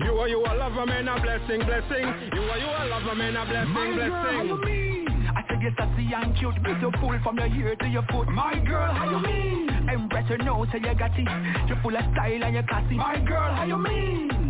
you 0.07 0.21
are 0.21 0.29
you 0.31 0.41
a 0.47 0.55
lover 0.55 0.87
man 0.87 1.09
a 1.09 1.21
blessing 1.21 1.65
blessing 1.67 2.07
you 2.35 2.43
are 2.51 2.59
you 2.59 2.71
a 2.79 2.85
lover 2.89 3.15
man 3.15 3.37
a 3.37 3.45
blessing 3.45 3.73
My 3.75 3.95
girl, 3.95 4.11
how 4.11 4.31
blessing 4.33 4.49
you 4.49 4.65
mean? 4.65 5.09
I 5.37 5.43
say 5.49 5.59
you're 5.61 5.75
sassy 5.77 6.09
and 6.15 6.37
cute, 6.37 6.63
beautiful 6.63 7.19
from 7.23 7.39
your 7.39 7.47
ear 7.47 7.77
to 7.77 7.87
your 7.87 8.03
foot. 8.11 8.29
My 8.29 8.59
girl, 8.59 8.93
how 8.93 9.11
you 9.11 9.19
mean? 9.21 9.89
Empress, 9.89 10.27
you 10.31 10.39
know, 10.39 10.67
say 10.73 10.79
you 10.79 10.95
got 10.95 11.19
it. 11.19 11.29
You're 11.69 11.81
full 11.83 11.97
of 11.97 12.05
style 12.13 12.45
and 12.45 12.55
you're 12.55 12.63
classy. 12.65 12.97
My 12.97 13.19
girl, 13.21 13.55
how 13.55 13.65
you 13.65 13.79
mean? 13.79 14.42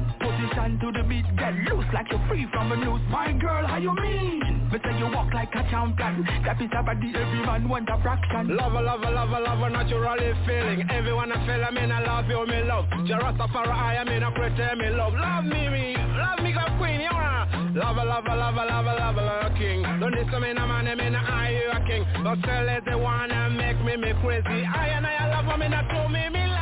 Position 0.43 0.79
to 0.81 0.91
the 0.91 1.03
beat, 1.07 1.25
get 1.39 1.55
loose 1.71 1.87
like 1.95 2.11
you're 2.11 2.21
free 2.27 2.47
from 2.53 2.73
a 2.73 2.77
noose. 2.77 3.01
My 3.11 3.31
girl, 3.33 3.65
how 3.67 3.79
you 3.79 3.95
mean? 3.95 4.69
Me 4.73 4.79
say 4.83 4.99
you 4.99 5.07
walk 5.07 5.33
like 5.33 5.55
a 5.55 5.63
champion. 5.71 6.27
That 6.45 6.61
is 6.61 6.71
a 6.75 6.83
body 6.83 7.13
every 7.15 7.47
man 7.47 7.69
want 7.69 7.89
a 7.89 8.01
fraction. 8.03 8.57
Lover, 8.57 8.83
lover, 8.83 9.11
lover, 9.11 9.39
lover, 9.39 9.71
naturally 9.71 10.35
feeling. 10.45 10.83
Everyone 10.91 11.31
I 11.31 11.47
feel, 11.47 11.63
I 11.63 11.71
mean 11.71 11.93
I 11.93 12.03
love 12.03 12.27
you, 12.27 12.45
me 12.47 12.63
love. 12.65 12.87
Jarastafari, 13.07 13.71
I 13.71 14.05
mean 14.05 14.23
I 14.25 14.35
pretend 14.35 14.81
me 14.81 14.91
love. 14.91 15.15
Love 15.15 15.45
me, 15.45 15.69
me, 15.69 15.97
love 16.19 16.41
me, 16.43 16.53
go 16.53 16.67
queen, 16.79 17.01
you 17.01 17.13
wanna 17.13 17.79
Lover, 17.79 18.05
lover, 18.05 18.35
lover, 18.35 18.67
lover, 18.67 18.97
lover, 18.99 19.23
lover, 19.23 19.55
king. 19.57 19.83
Don't 20.01 20.11
listen 20.11 20.43
me, 20.43 20.53
no 20.55 20.67
man, 20.67 20.89
I 20.89 20.95
mean 20.97 21.15
I 21.15 21.51
you 21.55 21.71
a 21.71 21.79
king. 21.87 22.03
But 22.25 22.43
still 22.43 22.69
is 22.69 22.83
the 22.85 22.99
one 22.99 23.29
that 23.29 23.53
make 23.53 23.79
me, 23.79 23.95
me 23.97 24.13
crazy. 24.21 24.67
I 24.67 24.99
and 24.99 25.07
I 25.07 25.39
love 25.39 25.59
me, 25.59 25.69
not 25.69 25.87
to 25.87 26.09
me, 26.09 26.29
me 26.31 26.47
love 26.51 26.62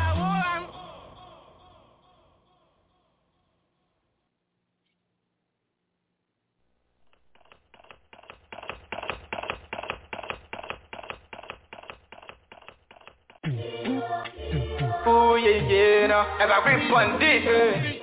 Ooh, 15.09 15.37
yeah, 15.37 15.65
yeah, 15.69 16.07
no. 16.07 16.21
I 16.39 16.61
grip 16.63 16.93
on 16.93 17.19
this, 17.19 18.01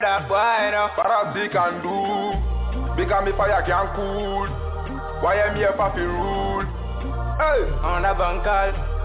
that 0.00 0.28
boy, 0.28 0.70
no. 0.72 0.88
Paradis 0.96 1.52
can 1.52 1.82
do 1.84 2.96
Because 2.96 3.24
me 3.24 3.32
fire 3.36 3.62
can 3.62 3.94
cool 3.94 4.48
Why 5.20 5.36
am 5.44 5.56
here 5.56 5.74
papi 5.76 6.00
rule 6.00 6.64
Hey, 7.40 7.64
on 7.84 8.04
a 8.04 8.14
bankal. 8.14 9.00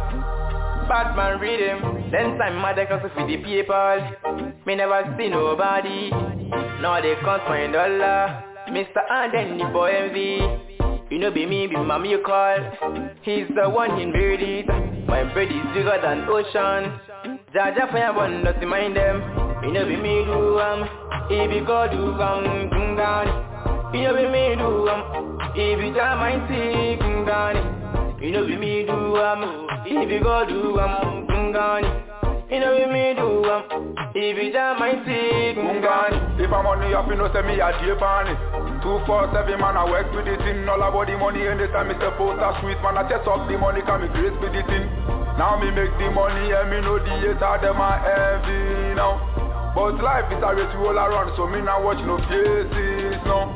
Batman 0.90 1.40
read 1.40 1.60
him. 1.60 2.12
Then 2.12 2.38
time 2.38 2.58
my 2.58 2.74
deck 2.74 2.92
also 2.92 3.10
feed 3.16 3.28
the 3.30 3.38
people. 3.38 4.52
Me 4.66 4.76
never 4.76 5.16
see 5.18 5.30
nobody. 5.30 6.10
Now 6.82 7.00
they 7.02 7.16
can't 7.24 7.42
find 7.44 7.72
dollar. 7.72 8.44
Mr. 8.68 9.10
Anden, 9.10 9.58
the 9.58 9.66
boy 9.72 9.90
MV. 9.90 10.65
You 11.16 11.22
know 11.22 11.32
be 11.32 11.46
me, 11.46 11.66
be 11.66 11.78
mommy 11.78 12.10
you 12.10 12.20
call. 12.26 12.58
He's 13.22 13.48
the 13.56 13.70
one 13.70 14.02
in 14.02 14.12
it. 14.14 14.68
My 15.08 15.24
bread 15.32 15.48
is 15.48 15.64
bigger 15.74 15.98
than 16.04 16.28
ocean. 16.28 16.92
Jaja 17.56 17.90
fire 17.90 18.12
one, 18.14 18.44
not 18.44 18.60
to 18.60 18.68
mind 18.68 18.98
them. 18.98 19.24
You 19.64 19.72
know 19.72 19.86
be 19.86 19.96
me 19.96 20.26
do 20.26 20.60
um. 20.60 20.84
If 21.32 21.56
you 21.56 21.66
go 21.66 21.88
do 21.90 22.22
um, 22.22 22.70
kungani. 22.70 23.96
You 23.96 24.04
know 24.04 24.14
be 24.14 24.28
me 24.28 24.56
do 24.58 24.90
um. 24.90 25.40
If 25.56 25.80
you 25.86 25.94
jam 25.96 26.18
my 26.20 26.36
tea, 26.50 27.00
kungani. 27.00 28.22
You 28.22 28.32
know 28.32 28.46
be 28.46 28.58
me 28.58 28.84
do 28.86 29.16
um. 29.16 29.68
If 29.86 30.12
you 30.12 30.20
go 30.20 30.46
do 30.46 30.78
um, 30.82 31.28
kungani. 31.30 32.15
You 32.46 32.60
know 32.62 32.78
be 32.78 32.86
me 32.94 33.14
do 33.18 33.42
um. 33.50 33.96
If 34.14 34.38
you 34.38 34.54
jam 34.54 34.78
my 34.78 34.94
tea, 35.02 35.58
kungani. 35.58 36.38
If 36.40 36.54
I'm 36.54 36.64
money 36.64 36.94
up, 36.94 37.10
you 37.10 37.18
know 37.18 37.28
say 37.34 37.42
me 37.42 37.58
a 37.58 37.74
Japan 37.82 38.30
Two 38.86 39.02
four 39.10 39.26
seven 39.34 39.58
man, 39.60 39.74
I 39.74 39.84
work 39.90 40.14
with 40.14 40.30
the 40.30 40.38
thing. 40.46 40.62
All 40.70 40.78
about 40.78 41.10
the 41.10 41.18
money 41.18 41.42
anytime 41.42 41.90
me 41.90 41.98
step 41.98 42.22
out 42.22 42.38
a 42.38 42.50
street 42.62 42.78
Man, 42.86 43.02
I 43.02 43.10
chest 43.10 43.26
up 43.26 43.50
the 43.50 43.58
money, 43.58 43.82
can 43.82 44.06
me 44.06 44.08
grace 44.14 44.38
with 44.38 44.54
the 44.54 44.62
thing. 44.70 44.86
Now 45.42 45.58
me 45.58 45.74
make 45.74 45.90
the 45.98 46.08
money, 46.14 46.54
and 46.54 46.70
me 46.70 46.86
know 46.86 47.02
the 47.02 47.14
hater, 47.18 47.56
them 47.66 47.82
a 47.82 47.92
envy 48.06 48.94
now. 48.94 49.18
But 49.74 50.00
life 50.00 50.30
is 50.30 50.40
a 50.40 50.50
race 50.54 50.72
we 50.78 50.86
all 50.86 51.02
around, 51.02 51.34
so 51.36 51.50
me 51.50 51.60
not 51.66 51.82
watch 51.84 52.00
no 52.06 52.22
faces, 52.30 53.20
no. 53.26 53.50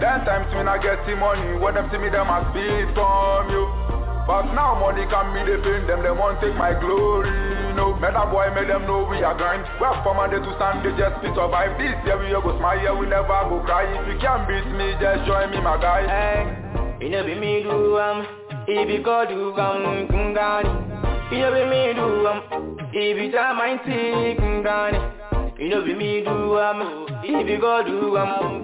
Then 0.00 0.24
times 0.24 0.48
me 0.56 0.64
not 0.64 0.80
get 0.80 1.04
the 1.04 1.12
money, 1.14 1.60
when 1.60 1.76
them 1.76 1.92
see 1.92 2.00
me, 2.00 2.08
them 2.08 2.26
a 2.26 2.40
speed 2.50 2.88
from 2.96 3.52
you. 3.52 3.68
But 4.26 4.50
now 4.56 4.74
money 4.80 5.04
can 5.06 5.30
be 5.36 5.44
the 5.44 5.60
pain, 5.62 5.86
them 5.86 6.02
they 6.02 6.10
want 6.10 6.40
take 6.40 6.56
my 6.56 6.72
glory, 6.74 7.30
no 7.74 7.94
Make 7.98 8.14
that 8.14 8.30
boy 8.30 8.48
make 8.54 8.68
them 8.68 8.86
know 8.86 9.06
we 9.08 9.22
are 9.22 9.36
grind. 9.36 9.62
We 9.78 9.86
have 9.86 10.02
from 10.02 10.16
Monday 10.16 10.38
to 10.38 10.50
Sunday 10.58 10.92
just 10.96 11.20
to 11.22 11.28
survive. 11.34 11.76
This 11.78 11.94
year 12.04 12.18
we 12.18 12.30
go 12.30 12.56
smile, 12.58 12.98
we 12.98 13.06
never 13.06 13.26
go 13.48 13.60
cry. 13.64 13.84
If 13.86 14.06
you 14.08 14.18
can't 14.20 14.46
beat 14.48 14.66
me, 14.72 14.94
just 15.00 15.26
join 15.26 15.50
me 15.50 15.60
my 15.60 15.76
guy. 15.80 16.06
Hey, 16.06 17.04
you 17.04 17.10
know 17.10 17.24
be 17.24 17.34
me 17.34 17.62
do 17.62 17.98
um 17.98 18.26
If 18.66 18.88
you 18.88 19.02
go 19.02 19.24
do 19.28 19.52
um 19.60 19.82
You 21.30 21.38
know 21.38 21.50
be 21.54 21.62
me 21.68 21.94
do 21.94 22.26
um 22.26 22.38
If 22.92 23.16
you 23.16 23.30
jam 23.32 23.56
my 23.56 23.76
tea 23.84 24.36
kungani. 24.40 25.00
You 25.58 25.68
know 25.68 25.84
be 25.84 25.94
me 25.94 26.22
do 26.24 26.58
um 26.58 27.06
If 27.22 27.48
you 27.48 27.60
go 27.60 27.82
do 27.84 28.16
um 28.16 28.60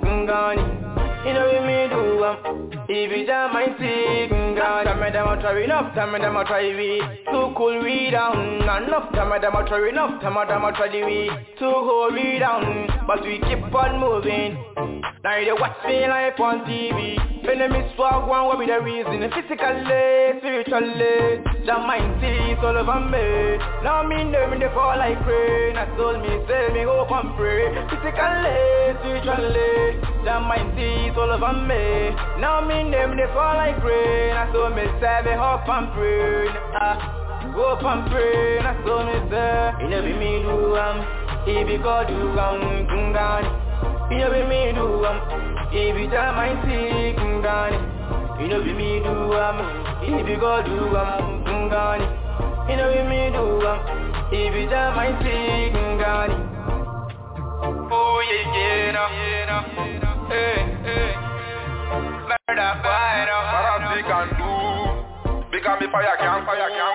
you 1.26 1.32
know 1.32 1.44
what 1.44 1.66
me 1.66 1.88
do 1.90 2.24
um 2.24 2.75
If 2.88 3.10
you 3.10 3.26
jam 3.26 3.52
my 3.52 3.66
tea 3.66 4.28
kungani 4.30 4.84
Time 4.84 5.00
me 5.00 5.10
them 5.10 5.26
a 5.26 5.40
try 5.40 5.60
enough 5.64 5.92
Time 5.96 6.12
me 6.12 6.20
them 6.20 6.36
a 6.36 6.44
try 6.44 6.62
we. 6.70 7.02
Too 7.26 7.52
cool 7.56 7.82
we 7.82 8.10
down 8.10 8.62
Enough 8.62 9.12
time 9.12 9.30
me 9.30 9.38
them 9.40 9.56
a 9.56 9.66
try 9.66 9.88
enough 9.88 10.20
Time 10.22 10.34
me 10.34 10.40
them 10.46 10.64
a 10.64 10.70
try 10.70 10.86
the 10.86 11.02
we. 11.02 11.26
Too 11.58 11.66
hold 11.66 12.14
we 12.14 12.38
down 12.38 12.86
But 13.06 13.22
we 13.22 13.38
keep 13.42 13.74
on 13.74 13.98
moving. 13.98 14.54
Now 15.24 15.34
they 15.34 15.52
watch 15.52 15.82
me 15.84 16.06
live 16.06 16.38
on 16.38 16.60
TV 16.62 17.18
Enemies 17.46 17.90
swag 17.94 18.28
one 18.28 18.46
what 18.46 18.58
be 18.58 18.66
the 18.66 18.78
reason 18.80 19.22
Physically, 19.30 20.38
spiritually. 20.38 21.42
Jam 21.64 21.86
my 21.86 21.98
teeth 22.18 22.58
all 22.62 22.76
over 22.76 23.00
me. 23.06 23.58
Now 23.82 24.02
me 24.02 24.24
know 24.24 24.50
me 24.50 24.58
they 24.58 24.70
fall 24.74 24.98
like 24.98 25.18
rain. 25.26 25.76
I 25.76 25.86
told 25.96 26.22
me 26.22 26.42
say 26.46 26.74
me 26.74 26.82
hope 26.82 27.10
and 27.10 27.34
pray. 27.38 27.70
Physically, 27.86 28.98
spiritually 28.98 30.02
Jam 30.26 30.42
my 30.50 30.58
teeth 30.74 31.16
all 31.16 31.30
over 31.30 31.54
me. 31.54 32.10
Now 32.42 32.66
me 32.66 32.75
know 32.84 33.08
me 33.08 33.16
they 33.16 33.26
fall 33.32 33.56
like 33.56 33.82
rain. 33.82 34.36
I 34.36 34.50
told 34.52 34.74
me 34.76 34.84
say 35.00 35.22
me 35.24 35.32
hope 35.36 35.68
and 35.68 35.92
pray. 35.92 36.48
Ah, 36.80 36.96
Hope 37.56 37.82
and 37.84 38.10
pray. 38.10 38.58
I 38.60 38.74
told 38.84 39.06
me 39.06 39.16
say 39.30 39.72
You 39.80 39.88
know 39.88 40.02
be 40.02 40.12
me 40.12 40.42
do 40.44 40.76
um 40.76 41.00
If 41.46 41.68
you 41.70 41.78
go 41.82 42.04
do 42.06 42.38
um 42.38 42.60
You 44.10 44.18
know 44.18 44.30
be 44.30 44.42
me 44.44 44.72
do 44.74 45.04
um 45.06 45.18
If 45.72 45.96
you 45.98 46.10
jam 46.10 46.34
my 46.36 46.52
teeth 46.64 47.16
kungani 47.16 47.78
you 48.40 48.48
know 48.48 48.62
be 48.62 48.72
me 48.74 49.00
do 49.00 49.32
um 49.32 49.56
If 50.02 50.28
you 50.28 50.36
go 50.38 50.60
do 50.62 50.96
um 50.96 51.42
You 52.68 52.76
know 52.76 52.92
be 52.92 53.02
me 53.08 53.30
do 53.32 53.66
um 53.66 53.80
If 54.30 54.54
you 54.54 54.68
jam 54.68 54.94
my 54.96 55.08
tea 55.22 55.72
Kungani 55.72 56.36
Oh 57.90 58.20
yeah 58.28 58.56
yeah 58.56 58.92
no 58.92 59.04
yeah 59.16 59.98
no 60.02 60.28
Hey 60.28 60.58
hey 60.84 61.35
Murder 61.86 62.72
boy 62.82 63.16
no 63.30 63.38
Paradis 63.46 64.02
can 64.10 64.26
do 64.34 64.50
Because 65.54 65.78
me 65.80 65.86
fire 65.86 66.16
can 66.18 66.42
fire 66.42 66.70
can 66.74 66.94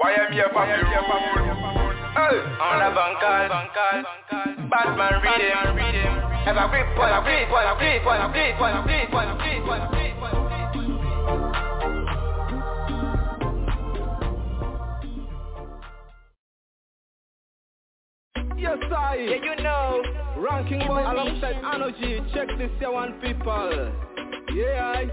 Why 0.00 0.16
am 0.16 0.32
here 0.32 0.48
for 0.48 0.64
Hey 0.64 2.40
On 2.56 2.80
a 2.80 2.88
bankal 2.96 3.52
Batman 4.70 5.14
read 5.20 5.44
him 5.44 6.16
Have 6.48 6.56
a 6.56 6.68
grip 6.72 6.96
on 6.96 7.12
a 7.12 7.20
grip 7.20 7.52
on 7.52 7.66
a 7.66 7.76
grip 7.76 8.06
on 8.06 8.24
a 8.24 8.32
grip 8.32 9.12
grip 9.92 10.47
Yes, 18.58 18.78
I. 18.90 19.14
Yeah, 19.16 19.54
you 19.56 19.62
know. 19.62 20.02
Ranking 20.36 20.80
boy 20.86 21.00
alongside 21.00 21.56
Energy. 21.74 22.20
Check 22.34 22.48
this 22.58 22.70
here 22.78 22.90
one 22.90 23.12
people. 23.20 23.92
Yeah, 24.52 24.92
I. 24.94 25.10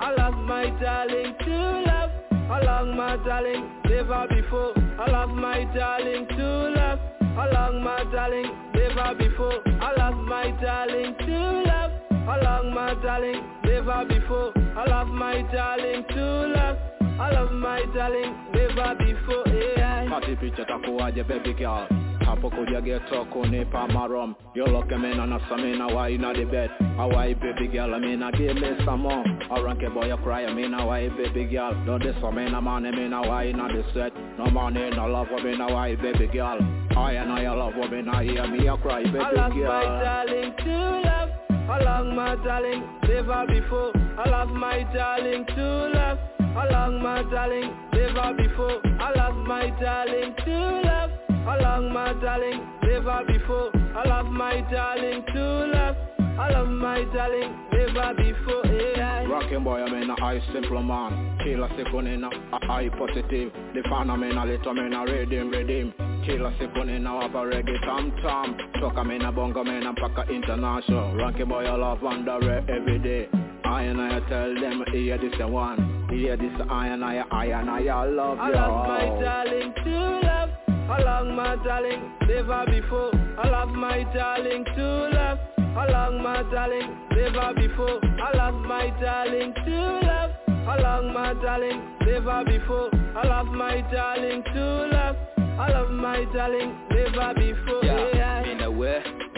I 0.00 0.14
love 0.16 0.34
my 0.34 0.68
darling 0.80 1.34
to 1.44 1.84
love. 1.86 2.10
I 2.32 2.60
love 2.64 2.94
my 2.94 3.16
darling 3.24 3.70
never 3.84 4.26
before. 4.28 4.72
I 4.98 5.10
love 5.10 5.30
my 5.30 5.64
darling 5.74 6.26
to 6.28 6.74
love. 6.76 6.98
I 7.22 7.46
love 7.52 7.74
my 7.82 8.04
darling 8.12 8.50
never 8.74 9.14
before. 9.14 9.62
I 9.80 9.94
love 9.96 10.16
my 10.16 10.50
darling 10.60 11.14
to 11.20 11.62
love. 11.66 11.90
I 12.28 12.36
love 12.42 12.66
my 12.74 12.94
darling 13.02 13.42
never 13.64 14.04
before. 14.06 14.52
I 14.76 14.84
love 14.88 15.08
my 15.08 15.42
darling 15.52 16.04
to 16.10 16.24
love. 16.54 16.99
I 17.20 17.30
love 17.32 17.52
my 17.52 17.84
darling, 17.94 18.34
never 18.54 18.94
before 18.96 19.44
AI. 19.48 20.06
Party 20.08 20.36
picture 20.36 20.64
takuwaje 20.64 21.24
baby 21.28 21.52
girl 21.52 21.86
hapo 22.26 22.50
kuja 22.50 22.80
geto 22.80 23.24
kunipa 23.24 23.88
marom 23.88 24.34
you 24.54 24.64
look 24.66 24.88
me 24.90 25.14
na 25.14 25.26
nasa 25.26 25.56
me 25.56 25.76
na 25.76 25.86
why 25.88 26.16
na 26.16 26.32
the 26.32 26.44
bed 26.44 26.70
I 26.98 27.04
why 27.06 27.34
baby 27.34 27.66
girl 27.68 27.98
me 27.98 28.16
na 28.16 28.30
give 28.30 28.54
me 28.56 28.70
some 28.84 29.00
more 29.02 29.24
I 29.50 29.60
rank 29.60 29.82
a 29.82 29.90
boy 29.90 30.06
you 30.06 30.16
cry 30.18 30.52
me 30.54 30.68
na 30.68 30.84
why 30.86 31.08
baby 31.08 31.44
girl 31.46 31.74
don't 31.86 32.02
this 32.02 32.14
for 32.20 32.32
me 32.32 32.48
na 32.50 32.60
money 32.60 32.90
me 32.92 33.08
na 33.08 33.22
why 33.26 33.50
na 33.52 33.68
the 33.68 33.82
set 33.94 34.12
no 34.38 34.46
money 34.46 34.80
eh, 34.82 34.90
no 34.90 35.06
love 35.06 35.28
for 35.28 35.42
me 35.42 35.56
na 35.56 35.72
why 35.72 35.96
baby 35.96 36.26
girl 36.28 36.58
I 36.96 37.12
and 37.12 37.32
I 37.32 37.52
love 37.52 37.74
me 37.90 38.02
na 38.02 38.20
hear 38.20 38.46
me 38.46 38.66
a 38.68 38.76
cry 38.76 39.02
baby 39.02 39.18
girl 39.18 39.24
I 39.26 39.32
love 39.32 39.52
my 39.56 39.84
darling 40.04 40.54
to 40.58 41.02
love. 41.04 41.30
I 41.70 41.78
love 41.84 42.06
my 42.06 42.34
darling, 42.44 42.82
never 43.06 43.46
before. 43.46 43.92
I 44.18 44.28
love 44.28 44.48
my 44.48 44.82
darling 44.92 45.46
to 45.46 45.90
love. 45.94 46.18
I 46.56 46.68
love 46.68 47.00
my 47.00 47.22
darling, 47.30 47.70
never 47.92 48.34
before. 48.34 48.80
I 49.00 49.12
love 49.16 49.36
my 49.46 49.70
darling 49.80 50.34
to 50.44 50.82
love. 50.84 51.10
I 51.46 51.56
love 51.56 51.84
my 51.92 52.12
darling, 52.20 52.60
never 52.82 53.24
before. 53.26 53.70
I 53.94 54.08
love 54.08 54.26
my 54.26 54.60
darling 54.70 55.24
to 55.32 55.42
love. 55.72 55.96
I 56.18 56.50
love 56.52 56.68
my 56.68 57.04
darling, 57.14 57.54
never 57.72 58.14
before. 58.14 58.66
AI. 58.66 59.26
Rockin' 59.26 59.62
boy, 59.62 59.80
I'm 59.80 59.94
in 59.94 60.10
a 60.10 60.16
high 60.18 60.40
simple 60.52 60.82
man. 60.82 61.38
Killer 61.44 61.68
second 61.76 62.08
in 62.08 62.24
a 62.24 62.30
high 62.66 62.88
positive. 62.88 63.52
The 63.74 63.82
fan 63.88 64.10
I'm 64.10 64.22
in 64.24 64.36
a 64.36 64.44
little 64.44 64.78
a 64.78 65.04
redeem, 65.04 65.50
redeem. 65.50 65.94
Killer 66.26 66.52
second 66.58 66.88
in 66.88 67.06
a 67.06 67.22
have 67.22 67.34
a 67.34 67.38
reggae 67.38 67.80
tom 67.84 68.12
tom. 68.22 68.56
Truck 68.74 68.94
I'm 68.96 69.10
in 69.12 69.22
a 69.22 69.30
bongo 69.30 69.62
and 69.62 69.96
pack 69.96 70.18
a 70.26 70.32
international. 70.32 71.14
Rockin' 71.14 71.48
boy, 71.48 71.64
I 71.64 71.76
love 71.76 72.02
wonder 72.02 72.64
every 72.68 72.98
day. 72.98 73.28
I 73.70 73.82
and 73.82 74.00
I 74.00 74.20
tell 74.28 74.52
them, 74.54 74.84
hear 74.92 75.16
this 75.18 75.32
a 75.40 75.46
one. 75.46 76.08
Hear 76.10 76.36
this 76.36 76.52
I 76.68 76.88
and 76.88 77.04
I, 77.04 77.22
I 77.30 77.44
and 77.46 77.70
I, 77.70 77.86
I 77.86 78.04
love 78.06 78.38
I 78.40 78.48
you. 78.48 78.54
love 78.54 78.88
my 78.88 79.04
darling 79.22 79.72
to 79.84 80.20
love. 80.26 80.50
I 80.90 80.98
love 81.02 81.26
my 81.28 81.56
darling, 81.64 82.02
never 82.26 82.64
before. 82.66 83.10
I 83.38 83.48
love 83.48 83.68
my 83.70 84.02
darling 84.12 84.64
to 84.64 84.86
love. 85.14 85.38
I 85.58 85.86
love 85.86 86.14
my 86.20 86.42
darling, 86.50 86.88
never 87.12 87.54
before. 87.54 88.00
I 88.26 88.36
love 88.36 88.54
my 88.66 88.90
darling 89.00 89.54
to 89.54 90.00
love. 90.06 90.30
I 90.48 90.76
love 90.82 91.04
my 91.14 91.32
darling, 91.34 91.80
never 92.04 92.44
before. 92.44 92.90
I 93.16 93.26
love 93.28 93.46
my 93.46 93.80
darling 93.92 94.42
to 94.52 94.64
love. 94.92 95.16
I 95.38 95.70
love 95.72 95.90
my 95.90 96.24
darling, 96.34 96.74
never 96.90 97.34
before. 97.34 97.84
Yeah, 97.84 98.08
Yeah. 98.14 98.42
mina 98.46 98.70
we 98.70 98.88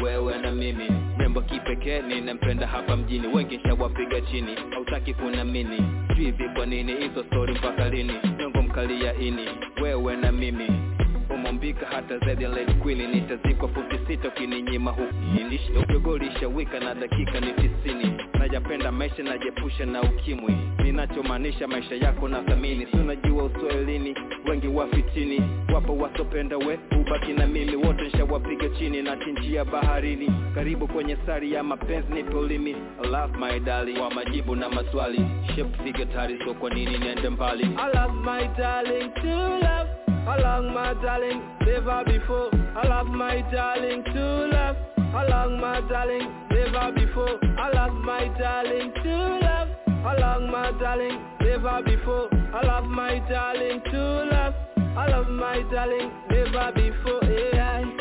wewe 0.03 0.39
na 0.43 0.51
mimi 0.53 0.89
rembo 1.33 1.41
kipekee 1.49 2.03
ninampenda 2.03 2.67
hapa 2.67 2.97
mjini. 2.97 3.27
Wengi 3.29 3.61
shawapiga 3.63 4.21
chini 4.21 4.57
hautaki 4.75 5.15
kunamini. 5.15 5.85
Hivi 6.17 6.49
kwa 6.57 6.67
nini 6.67 6.93
hizo 6.93 7.25
stori 7.25 7.55
mpaka 7.55 7.89
lini? 7.89 8.13
Nyongo 8.39 8.63
mkali 8.63 9.05
ya 9.05 9.15
ini 9.15 9.49
wewe 9.83 10.17
na 10.17 10.33
mimi 10.33 10.67
umombika 11.35 11.87
hata 11.87 12.19
zaidi 12.19 12.43
ya 12.45 12.49
Lady 12.51 12.73
Queen 12.75 13.11
nitazikwa 13.11 13.69
futi 13.69 13.99
sita 14.07 14.29
ukininyima 14.29 14.91
huinishi 14.91 15.73
ukigolisha 15.73 16.49
wika 16.49 16.81
na 16.81 16.95
dakika 16.95 17.41
ni 17.41 17.53
tisini. 17.53 18.13
Najapenda 18.39 18.93
maisha 18.93 19.23
najepusha 19.23 19.87
na 19.87 20.03
ukimwi. 20.03 20.57
Ninachomaanisha 20.85 21.69
maisha 21.69 21.95
yako 21.95 22.29
na 22.29 22.43
thamini. 22.43 22.87
Si 22.91 22.97
unajua 22.97 23.45
uswahilini 23.45 24.15
wengi 24.49 24.67
wafitini 24.69 25.43
wapo 25.75 25.97
wasopenda 25.97 26.57
we 26.57 26.79
ubaki 27.01 27.33
na 27.33 27.47
mimi. 27.47 27.77
Wote 27.77 28.03
nshawapiga 28.03 28.69
chini 28.69 29.03
na 29.03 29.17
chinjia 29.17 29.65
baharini. 29.65 30.33
Karibu 30.55 30.89
kwenye 30.89 31.17
sari 31.27 31.53
ya 31.53 31.63
mapenzi 31.63 32.13
nipe 32.13 32.35
ulimi. 32.37 32.77
Love 33.11 33.39
my 33.39 33.61
darling. 33.61 33.99
Wa 34.01 34.11
majibu 34.11 34.57
na 34.57 34.69
maswali. 34.69 35.27
Shape 35.57 36.05
tari 36.15 36.39
so 36.45 36.55
kwa 36.55 36.71
nini 36.71 36.99
niende 36.99 37.29
mbali? 37.29 37.65
I 37.65 37.87
love 37.97 38.15
my 38.25 38.49
darling 38.59 39.11
to 39.15 39.29
love. 39.29 39.82
I 40.25 40.37
love 40.39 40.65
my 40.65 40.95
darling, 41.03 41.43
never 41.67 42.05
before. 42.05 42.51
I 42.77 42.87
love 42.87 43.07
my 43.07 43.43
darling 43.53 44.05
to 44.05 44.49
love. 44.53 44.77
I 44.99 45.27
love 45.27 45.51
my 45.61 45.81
darling, 45.89 46.29
never 46.51 46.93
before. 46.93 47.39
I 47.59 47.71
love 47.75 47.93
my 47.95 48.29
darling 48.39 48.93
to 49.03 49.17
love. 49.43 49.69
I 49.89 50.15
love 50.19 50.43
my 50.43 50.73
darling, 50.81 51.19
never 51.41 51.83
before. 51.83 52.29
I 52.55 52.65
love 52.67 52.85
my 52.85 53.19
darling 53.29 53.83
to 53.91 54.01
love. 54.31 54.55
I 54.97 55.09
love 55.11 55.29
my 55.29 55.63
darling, 55.73 56.11
never 56.31 56.73
before. 56.73 57.25
AI. 57.25 57.92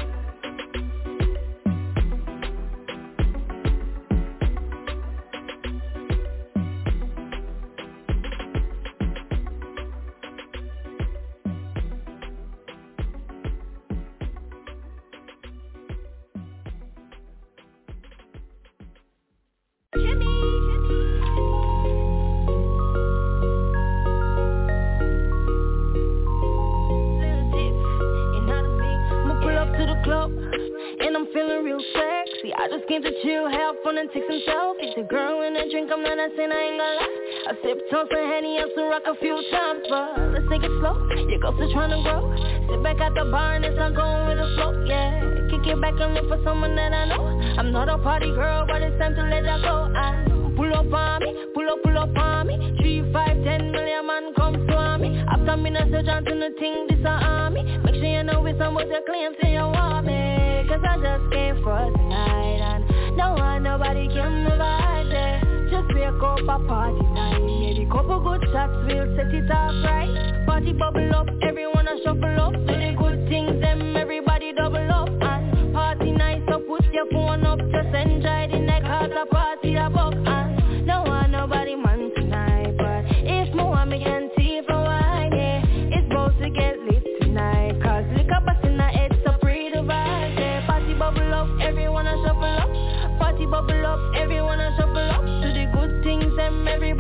I 33.02 33.04
came 33.04 33.14
to 33.14 33.22
chill, 33.24 33.50
have 33.50 33.76
fun 33.84 33.98
and 33.98 34.12
take 34.14 34.24
some 34.30 34.42
selfies. 34.46 34.94
The 34.96 35.02
girl 35.10 35.42
in 35.42 35.56
a 35.56 35.66
drink, 35.72 35.90
I'm 35.92 36.04
not 36.04 36.18
saying 36.38 36.52
I 36.52 36.62
ain't 36.62 36.78
gonna 36.78 37.02
lie. 37.02 37.18
I 37.50 37.54
sip 37.64 37.90
tons 37.90 38.10
of 38.14 38.26
Henny 38.30 38.60
up 38.60 38.70
to 38.76 38.84
rock 38.94 39.04
a 39.08 39.16
few 39.18 39.42
times, 39.50 39.82
but 39.90 40.20
let's 40.30 40.46
take 40.54 40.62
it 40.62 40.70
slow. 40.78 40.94
Your 41.10 41.40
girl's 41.40 41.56
still 41.56 41.74
trying 41.74 41.90
to 41.98 42.02
grow. 42.06 42.22
Sit 42.70 42.84
back 42.84 43.02
at 43.02 43.16
the 43.16 43.26
bar 43.26 43.56
and 43.56 43.66
it's 43.66 43.74
not 43.74 43.96
going 43.96 44.28
with 44.30 44.38
the 44.38 44.54
flow, 44.54 44.86
yeah. 44.86 45.18
Kick 45.50 45.66
it 45.66 45.82
back 45.82 45.98
and 45.98 46.14
look 46.14 46.30
for 46.30 46.38
someone 46.46 46.76
that 46.76 46.94
I 46.94 47.06
know. 47.10 47.26
I'm 47.58 47.72
not 47.72 47.90
a 47.90 47.98
party 47.98 48.30
girl, 48.38 48.66
but 48.68 48.84
it's 48.84 48.98
time 49.00 49.16
to 49.16 49.24
let 49.24 49.50
that 49.50 49.62
go. 49.66 49.90
I 49.98 50.22
pull 50.54 50.70
up 50.70 50.94
on 50.94 51.24
me, 51.26 51.32
pull 51.56 51.70
up, 51.74 51.82
pull 51.82 51.98
up 51.98 52.16
on 52.16 52.48
me. 52.48 52.76
Three, 52.78 53.02
five, 53.12 53.42
ten 53.42 53.72
million 53.72 54.06
man 54.06 54.30
come 54.38 54.54
to 54.54 54.98
me. 55.02 55.18
After 55.26 55.58
me, 55.58 55.72
not 55.72 55.90
search 55.90 56.08
onto 56.08 56.38
the 56.38 56.54
thing, 56.60 56.91
this 57.02 57.10
a 57.10 57.26
army. 57.26 57.64
Make 57.84 57.96
sure 57.96 58.06
you 58.06 58.24
know 58.24 58.46
it's 58.46 58.60
somebody 58.60 58.90
that 58.90 59.06
claims 59.06 59.36
say 59.42 59.54
you 59.54 59.60
want 59.60 60.06
me. 60.06 60.66
Cause 60.68 60.82
I 60.88 60.98
just 60.98 61.32
came 61.32 61.56
for 61.64 61.78
tonight 61.98 62.62
and 62.62 63.18
no 63.18 63.34
one, 63.34 63.64
nobody 63.64 64.08
can 64.08 64.46
provide 64.48 65.08
it. 65.08 65.70
Just 65.72 65.94
wake 65.94 66.22
up 66.22 66.40
a 66.40 66.68
party 66.68 67.06
night. 67.14 67.42
Maybe 67.42 67.86
couple 67.90 68.20
good 68.22 68.44
shots, 68.52 68.74
we'll 68.86 69.16
set 69.16 69.34
it 69.34 69.52
off 69.52 69.74
right. 69.84 70.46
Party 70.46 70.74
bubble 70.74 71.16
up, 71.16 71.28
everyone 71.42 71.88
a 71.88 71.98
shuffle 72.04 72.40
up. 72.40 72.54
Do 72.54 72.66
the 72.68 72.96
good 72.98 73.28
things, 73.30 73.62
them 73.62 73.96
everybody 73.96 74.54
double 74.54 74.92
up. 74.92 75.10
And 75.10 75.74
party 75.74 76.12
night, 76.12 76.44
so 76.50 76.60
put 76.60 76.86
your 76.94 77.10
phone 77.12 77.46
up. 77.46 77.71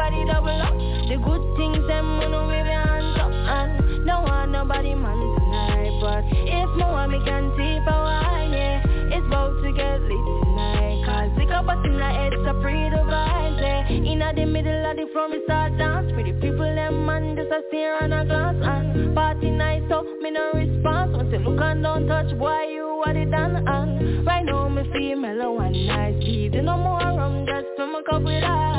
Everybody 0.02 0.26
double 0.26 0.62
up. 0.62 0.74
The 1.10 1.18
good 1.18 1.44
things, 1.58 1.88
them 1.88 2.18
wanna 2.18 2.48
wave 2.48 2.66
your 2.66 2.82
hands 2.82 3.18
up. 3.20 3.32
And 3.32 4.06
no 4.06 4.22
one, 4.22 4.52
nobody 4.52 4.96
man 4.96 5.18
tonight. 5.38 5.94
But 6.02 6.26
if 6.32 6.70
more, 6.78 7.08
me 7.08 7.20
can 7.26 7.52
see 7.58 7.80
for 7.86 7.92
why, 7.92 8.50
yeah. 8.52 8.82
It's 9.14 9.26
about 9.28 9.62
to 9.62 9.72
get 9.74 10.02
lit 10.02 10.26
tonight. 10.44 11.06
Cause 11.06 11.32
liquor 11.38 11.62
bust 11.64 11.86
in 11.86 11.98
the 11.98 12.10
head, 12.10 12.34
so 12.46 12.54
pretty 12.62 12.90
vibe, 12.90 13.62
yeah. 13.62 13.90
Inna 13.90 14.34
the 14.34 14.46
middle 14.46 14.90
of 14.90 14.96
the 14.98 15.06
floor, 15.12 15.30
me 15.30 15.40
start 15.46 15.78
dance. 15.78 16.12
Pretty 16.14 16.34
people, 16.34 16.74
them 16.76 17.06
man, 17.06 17.36
just 17.36 17.52
a 17.52 17.62
stare 17.70 18.02
and 18.02 18.14
a 18.14 18.26
glance. 18.26 18.58
And 18.62 19.16
party 19.16 19.52
night, 19.52 19.84
so 19.90 20.04
me 20.22 20.32
no 20.32 20.52
response. 20.54 21.14
Want 21.14 21.32
to 21.32 21.38
look 21.40 21.62
and 21.62 21.84
don't 21.84 22.08
touch, 22.08 22.38
boy, 22.40 22.66
you 22.74 23.02
what 23.06 23.16
it 23.16 23.30
done. 23.30 23.68
And 23.68 24.26
right 24.26 24.46
now, 24.46 24.68
me 24.70 24.84
feel 24.94 25.18
mellow 25.18 25.60
and 25.60 25.88
nice. 25.88 26.18
Need 26.18 26.54
no 26.64 26.78
more 26.78 27.00
rum, 27.00 27.46
just 27.46 27.68
fill 27.78 27.88
my 27.88 28.02
cup 28.10 28.24
with. 28.24 28.71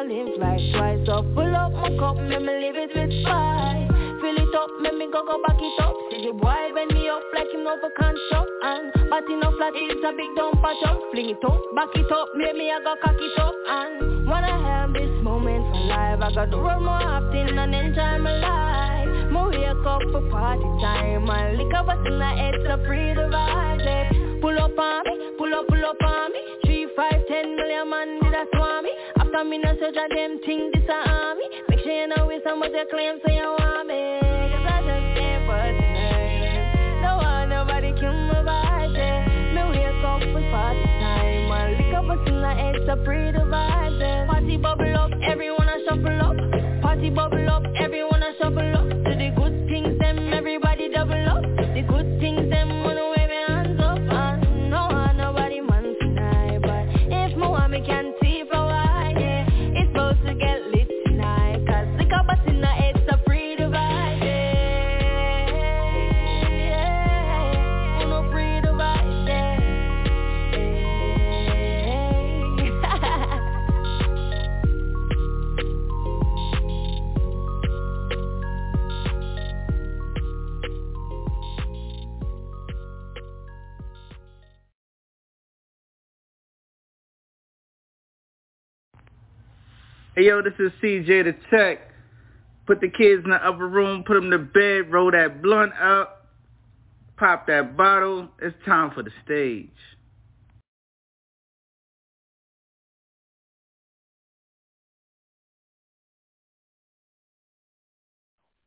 I 0.00 0.02
wanna 0.02 0.14
live 0.14 0.72
twice. 0.72 1.04
So 1.04 1.20
pull 1.34 1.54
up 1.54 1.72
my 1.72 1.92
cup, 2.00 2.16
make 2.16 2.40
me 2.40 2.56
live 2.56 2.76
it 2.80 2.88
with 2.96 3.12
spice. 3.20 3.84
Fill 4.24 4.32
it 4.32 4.54
up, 4.56 4.70
make 4.80 4.96
me 4.96 5.12
go 5.12 5.20
go 5.28 5.36
back 5.44 5.60
it 5.60 5.76
up. 5.76 5.92
See 6.08 6.24
the 6.24 6.32
boy 6.32 6.72
bend 6.72 6.96
me 6.96 7.04
up 7.12 7.20
like 7.36 7.52
him 7.52 7.68
over 7.68 7.92
construct. 7.92 8.48
And 8.64 9.10
party 9.12 9.36
no 9.36 9.52
flat, 9.60 9.76
it's 9.76 10.00
a 10.00 10.12
big 10.16 10.32
dump 10.40 10.64
a 10.64 10.72
jump. 10.80 11.04
Fling 11.12 11.36
it 11.36 11.44
up, 11.44 11.60
back 11.76 11.92
it 11.92 12.08
up, 12.08 12.32
make 12.32 12.56
me 12.56 12.72
I 12.72 12.80
go 12.80 12.96
cock 12.96 13.12
it 13.12 13.38
up. 13.44 13.52
And 13.68 14.24
wanna 14.24 14.56
have 14.56 14.94
this 14.96 15.12
moment 15.20 15.68
for 15.68 15.84
life. 15.92 16.20
I 16.24 16.32
got 16.32 16.48
to 16.48 16.56
run 16.56 16.80
more 16.80 16.96
often 16.96 17.58
and 17.60 17.74
enjoy 17.74 18.24
my 18.24 18.40
life. 18.40 19.12
Me 19.28 19.40
wake 19.52 19.84
up 19.84 20.00
for 20.16 20.24
party 20.32 20.64
time. 20.80 21.28
And 21.28 21.60
liquor 21.60 21.84
bust 21.84 22.08
in 22.08 22.16
the 22.16 22.30
head, 22.40 22.56
so 22.64 22.80
free 22.88 23.12
the 23.12 23.28
vibe. 23.28 23.84
yeah. 23.84 24.08
Pull 24.40 24.56
up 24.56 24.72
on 24.80 25.04
me, 25.04 25.36
pull 25.36 25.52
up, 25.52 25.68
pull 25.68 25.84
up 25.84 26.00
on 26.00 26.32
me. 26.32 26.40
Three, 26.64 26.88
five, 26.96 27.20
ten 27.28 27.52
million 27.52 27.90
man 27.90 28.16
did 28.24 28.32
a 28.32 28.48
swami. 28.56 28.88
No 29.32 29.44
search 29.78 29.96
a 29.96 30.14
them 30.14 30.40
thing, 30.44 30.70
this 30.74 30.82
a 30.88 31.08
army. 31.08 31.44
Make 31.68 31.78
sure 31.80 31.86
chain 31.86 32.12
and 32.14 32.26
with 32.26 32.42
so 32.44 32.56
much 32.56 32.72
you 32.72 32.84
claim 32.90 33.18
so 33.24 33.30
you 33.32 33.56
want 33.58 33.86
me 33.86 34.18
Cause 34.20 34.66
I 34.66 34.78
just 34.82 35.06
can't 35.14 35.46
for 35.46 35.70
No 37.00 37.16
one, 37.16 37.48
nobody 37.48 37.92
can 37.94 38.26
move 38.26 38.48
out 38.48 38.90
there 38.92 39.22
Me 39.54 39.62
wake 39.70 40.04
up 40.04 40.20
for 40.20 40.42
party 40.50 40.82
time. 40.98 41.46
And 41.46 41.78
lick 41.78 41.94
up 41.94 42.10
us 42.10 42.26
in 42.26 42.42
the 42.42 42.54
head 42.54 42.74
so 42.86 42.96
pretty 43.04 43.38
vibes 43.38 44.26
Party 44.26 44.56
bubble 44.56 44.96
up, 44.96 45.12
everyone 45.22 45.68
a 45.68 45.78
shuffle 45.86 46.20
up. 46.20 46.82
Party 46.82 47.10
bubble 47.10 47.48
up, 47.48 47.62
everyone 47.78 48.22
a 48.22 48.34
shuffle 48.36 48.74
up. 48.74 48.88
To 48.88 49.14
the 49.14 49.32
good 49.36 49.68
things, 49.68 49.96
them 50.00 50.32
everybody 50.32 50.88
double 50.88 51.28
up. 51.28 51.42
The 51.42 51.84
good 51.86 52.18
things, 52.18 52.50
them 52.50 52.82
wanna 52.82 53.14
wave 53.16 53.30
your 53.30 53.46
hands 53.46 53.80
up. 53.80 53.98
No 54.68 54.88
one, 54.90 55.16
nobody 55.16 55.60
man 55.60 55.94
tonight. 56.00 56.58
But 56.62 56.88
if 57.12 57.36
want, 57.38 57.70
me 57.70 57.82
can 57.86 58.12
Hey 90.20 90.26
yo, 90.26 90.42
this 90.42 90.52
is 90.58 90.70
CJ 90.82 91.24
the 91.24 91.34
Tech. 91.50 91.89
Put 92.70 92.80
the 92.80 92.88
kids 92.88 93.24
in 93.24 93.30
the 93.30 93.44
upper 93.44 93.66
room, 93.66 94.04
put 94.06 94.14
them 94.14 94.30
to 94.30 94.38
bed, 94.38 94.92
roll 94.92 95.10
that 95.10 95.42
blunt 95.42 95.72
up, 95.72 96.28
pop 97.16 97.48
that 97.48 97.76
bottle. 97.76 98.28
It's 98.40 98.54
time 98.64 98.92
for 98.94 99.02
the 99.02 99.10
stage. 99.24 99.74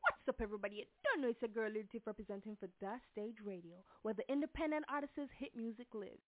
What's 0.02 0.28
up, 0.28 0.42
everybody? 0.42 0.76
You 0.76 0.84
don't 1.06 1.22
know 1.22 1.30
it's 1.30 1.42
a 1.42 1.48
girl 1.48 1.72
Tiff 1.90 2.02
representing 2.06 2.58
for 2.60 2.68
That 2.82 3.00
Stage 3.14 3.38
Radio, 3.46 3.78
where 4.02 4.14
the 4.14 4.30
independent 4.30 4.84
artists 4.90 5.16
hit 5.40 5.52
music 5.56 5.88
lives. 5.94 6.33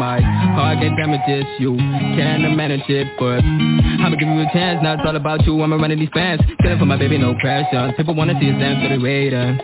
My 0.00 0.18
Heart 0.56 0.80
get 0.80 0.96
damages, 0.96 1.44
you. 1.60 1.76
Can't 1.76 2.56
manage 2.56 2.88
it 2.88 3.06
But 3.18 3.44
I'ma 3.44 4.16
give 4.16 4.28
you 4.28 4.40
a 4.40 4.48
chance, 4.52 4.80
now 4.82 4.94
it's 4.94 5.02
all 5.04 5.14
about 5.14 5.44
you. 5.44 5.60
I'ma 5.60 5.76
run 5.76 5.92
these 5.98 6.08
fans, 6.14 6.40
killing 6.62 6.78
for 6.78 6.86
my 6.86 6.96
baby, 6.96 7.18
no 7.18 7.34
pressure. 7.34 7.92
People 7.96 8.14
wanna 8.14 8.32
see 8.40 8.50
us 8.50 8.58
dance, 8.58 8.80
so 8.82 8.88
they 8.88 8.98
waiting 8.98 9.60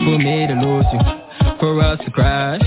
For 0.00 0.16
me 0.16 0.48
to 0.48 0.56
lose 0.64 0.88
you. 0.90 1.00
For 1.60 1.78
us 1.84 2.00
to 2.04 2.10
crash. 2.10 2.62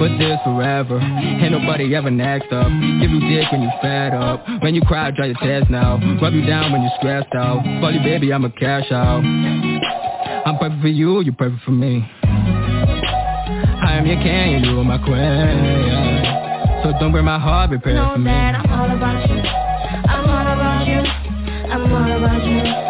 But 0.00 0.16
this 0.16 0.40
forever. 0.42 0.98
Ain't 0.98 1.52
nobody 1.52 1.94
ever 1.94 2.10
next 2.10 2.50
up. 2.52 2.68
Give 3.00 3.10
you 3.10 3.20
dick 3.28 3.52
when 3.52 3.60
you 3.60 3.70
fed 3.82 4.14
up. 4.14 4.42
When 4.62 4.74
you 4.74 4.80
cry, 4.80 5.10
dry 5.10 5.26
your 5.26 5.36
tears 5.42 5.64
now. 5.68 6.00
Rub 6.22 6.32
you 6.32 6.46
down 6.46 6.72
when 6.72 6.80
you're 6.80 6.96
stressed 6.98 7.34
out. 7.34 7.60
For 7.80 7.90
you, 7.90 8.00
baby, 8.00 8.32
I'ma 8.32 8.48
cash 8.58 8.90
out. 8.90 9.22
I'm 9.22 10.56
perfect 10.56 10.80
for 10.80 10.88
you, 10.88 11.20
you're 11.20 11.34
perfect 11.34 11.62
for 11.64 11.72
me. 11.72 12.08
I 12.24 13.98
am 13.98 14.06
your 14.06 14.16
king, 14.22 14.64
you 14.64 14.80
are 14.80 14.84
my 14.84 14.96
queen 15.04 16.09
don't 17.00 17.12
break 17.12 17.24
my 17.24 17.38
heart, 17.38 17.70
Know 17.70 18.12
for 18.12 18.18
me 18.18 18.30
that 18.30 18.56
I'm 18.56 18.70
all 18.78 18.94
about 18.94 19.28
you. 19.30 19.40
I'm 19.40 20.28
all 20.28 20.52
about 20.52 20.86
you. 20.86 21.00
I'm 21.70 21.92
all 21.92 22.18
about 22.18 22.44
you. 22.44 22.89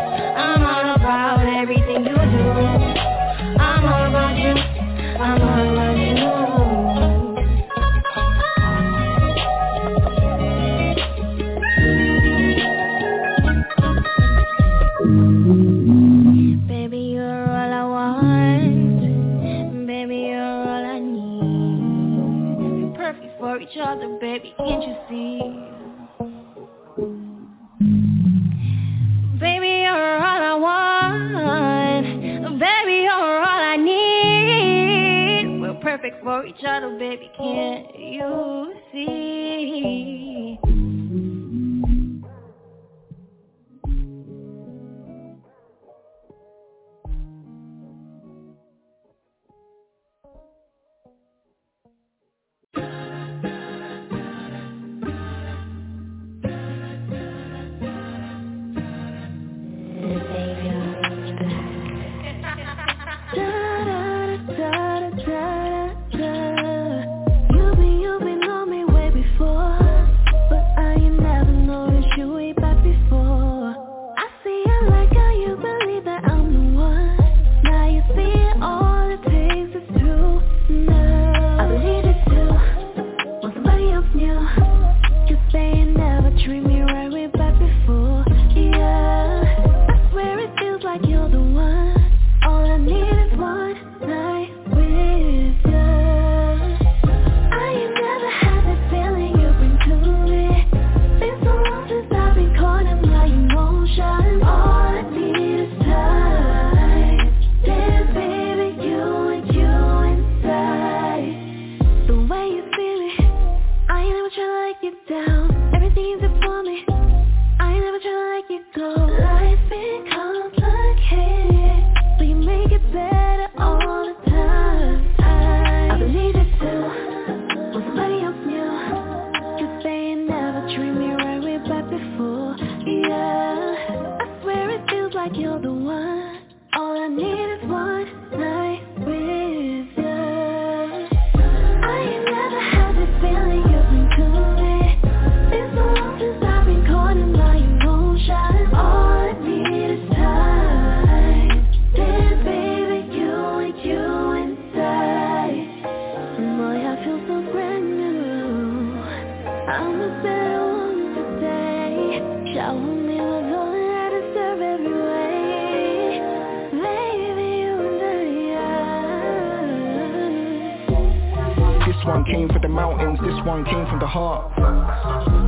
Came 172.30 172.48
from 172.48 172.62
the 172.62 172.68
mountains, 172.68 173.18
this 173.20 173.34
one 173.44 173.64
came 173.64 173.86
from 173.86 173.98
the 173.98 174.06
heart. 174.06 174.52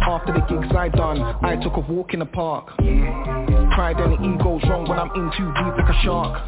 After 0.03 0.33
the 0.35 0.43
gigs 0.51 0.75
I 0.75 0.89
done, 0.89 1.23
I 1.43 1.57
took 1.63 1.77
a 1.77 1.81
walk 1.81 2.13
in 2.13 2.21
the 2.21 2.27
park. 2.27 2.75
Pride 2.77 3.97
and 4.03 4.19
ego's 4.21 4.61
wrong 4.69 4.85
when 4.89 4.99
I'm 4.99 5.09
in 5.15 5.31
too 5.39 5.49
deep 5.57 5.75
like 5.79 5.89
a 5.89 5.97
shark. 6.03 6.43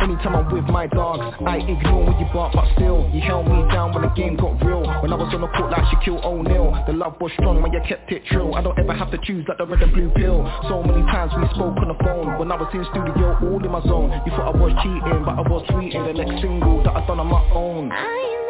Anytime 0.00 0.36
I'm 0.36 0.48
with 0.50 0.64
my 0.64 0.86
dogs, 0.86 1.36
I 1.44 1.58
ignore 1.58 2.06
when 2.06 2.16
you 2.18 2.26
bark, 2.32 2.54
but 2.54 2.64
still, 2.74 3.10
you 3.12 3.20
held 3.20 3.46
me 3.46 3.66
down 3.68 3.92
when 3.92 4.02
the 4.02 4.14
game 4.14 4.36
got 4.36 4.62
real. 4.64 4.86
When 5.02 5.12
I 5.12 5.16
was 5.16 5.34
on 5.34 5.42
the 5.42 5.48
court 5.48 5.70
like 5.70 5.84
Shaquille 5.90 6.24
O'Neal, 6.24 6.72
the 6.86 6.94
love 6.94 7.20
was 7.20 7.32
strong 7.34 7.60
when 7.60 7.72
you 7.72 7.80
kept 7.86 8.10
it 8.10 8.24
true. 8.30 8.54
I 8.54 8.62
don't 8.62 8.78
ever 8.78 8.94
have 8.94 9.10
to 9.10 9.18
choose 9.22 9.44
like 9.48 9.58
the 9.58 9.66
red 9.66 9.82
and 9.82 9.92
blue 9.92 10.10
pill. 10.16 10.46
So 10.68 10.82
many 10.82 11.02
times 11.10 11.32
we 11.36 11.44
spoke 11.52 11.76
on 11.76 11.88
the 11.88 11.98
phone. 12.00 12.38
When 12.38 12.50
I 12.50 12.56
was 12.56 12.70
in 12.72 12.86
studio, 12.94 13.36
all 13.42 13.62
in 13.62 13.70
my 13.70 13.82
zone. 13.82 14.10
You 14.24 14.32
thought 14.32 14.54
I 14.54 14.56
was 14.56 14.72
cheating, 14.80 15.24
but 15.26 15.34
I 15.36 15.42
was 15.44 15.66
tweeting 15.68 16.06
the 16.06 16.14
next 16.14 16.40
single 16.40 16.82
that 16.84 16.96
I 16.96 17.04
done 17.06 17.20
on 17.20 17.26
my 17.26 17.42
own. 17.52 18.41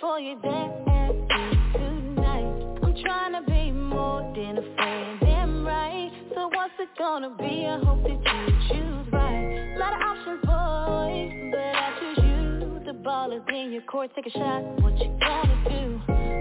For 0.00 0.18
you 0.18 0.38
there 0.42 0.68
tonight. 1.74 2.78
I'm 2.82 2.94
trying 3.02 3.32
to 3.34 3.42
be 3.50 3.70
more 3.70 4.22
than 4.34 4.56
a 4.56 4.74
friend, 4.74 5.20
damn 5.20 5.66
right. 5.66 6.10
So 6.34 6.48
what's 6.48 6.72
it 6.78 6.88
gonna 6.98 7.30
be? 7.38 7.66
I 7.66 7.78
hope 7.84 8.02
that 8.04 8.10
you 8.10 8.54
choose 8.68 9.12
right. 9.12 9.74
Lot 9.76 9.92
of 9.92 10.00
options, 10.00 10.40
boy, 10.46 11.50
but 11.52 11.60
I 11.60 11.92
choose 12.00 12.24
you. 12.24 12.80
The 12.86 12.94
ball 12.94 13.32
is 13.32 13.42
in 13.48 13.72
your 13.72 13.82
court, 13.82 14.10
take 14.14 14.26
a 14.26 14.30
shot. 14.30 14.62
What 14.80 14.98
you 14.98 15.14
gonna 15.20 15.64
do? 15.68 16.00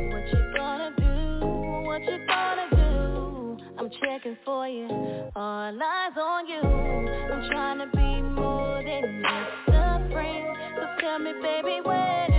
What 0.10 0.28
you 0.32 0.54
gonna 0.56 0.92
do? 0.98 1.48
What 1.86 2.02
you 2.04 2.26
gonna 2.28 2.68
do? 2.72 3.58
I'm 3.78 3.90
checking 4.02 4.38
for 4.46 4.68
you. 4.70 4.88
All 5.36 5.84
eyes 5.84 6.18
on 6.18 6.48
you. 6.48 6.62
I'm 6.62 7.50
trying 7.50 7.80
to 7.80 7.88
be 7.88 8.22
more 8.22 8.82
than 8.86 9.22
just 9.22 9.76
a 9.76 10.10
friend. 10.14 10.58
So 10.76 11.02
tell 11.02 11.20
me, 11.20 11.34
baby, 11.42 11.82
where 11.84 12.39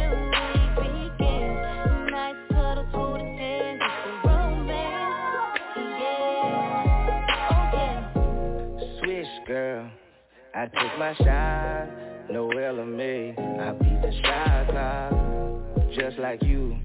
Took 10.74 10.98
my 10.98 11.14
shot. 11.16 11.88
No 12.30 12.48
LMA. 12.48 13.38
I 13.60 13.72
beat 13.72 14.02
the 14.02 14.12
shot 14.22 14.68
clock. 14.70 15.94
Just 15.94 16.18
like 16.18 16.42
you. 16.42 16.76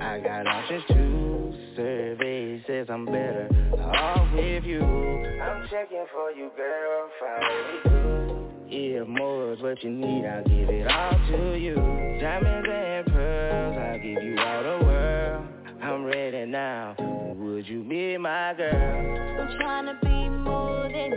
I 0.00 0.20
got 0.20 0.46
options 0.46 0.84
too. 0.88 1.54
Survey 1.76 2.62
says 2.66 2.86
I'm 2.88 3.04
better 3.04 3.48
off 3.80 4.32
with 4.32 4.64
you. 4.64 4.80
I'm 4.80 5.68
checking 5.68 6.06
for 6.12 6.30
you, 6.30 6.50
girl. 6.56 7.10
Every 7.42 7.80
clue. 7.82 8.24
Yeah, 8.68 9.04
more 9.04 9.52
is 9.52 9.60
what 9.60 9.82
you 9.82 9.90
need. 9.90 10.24
I'll 10.24 10.42
give 10.44 10.68
it 10.70 10.86
all 10.86 11.10
to 11.28 11.58
you. 11.58 11.74
Diamonds 12.20 12.68
and 12.70 13.06
pearls. 13.06 13.76
I'll 13.78 13.98
give 13.98 14.22
you 14.22 14.36
all 14.38 14.62
the 14.62 14.84
world. 14.84 15.46
I'm 15.82 16.04
ready 16.04 16.46
now. 16.46 16.96
Would 17.36 17.68
you 17.68 17.82
be 17.84 18.16
my 18.16 18.54
girl? 18.54 19.40
I'm 19.40 19.58
trying 19.58 19.86
to 19.86 19.98
be 20.02 20.28
more 20.28 20.88
than 20.92 21.13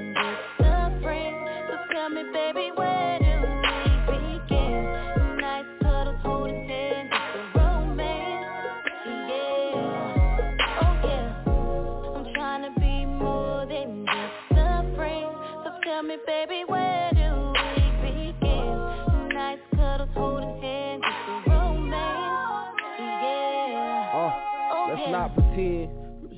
tell 1.98 2.10
me, 2.10 2.24
baby, 2.32 2.70
where 2.76 2.97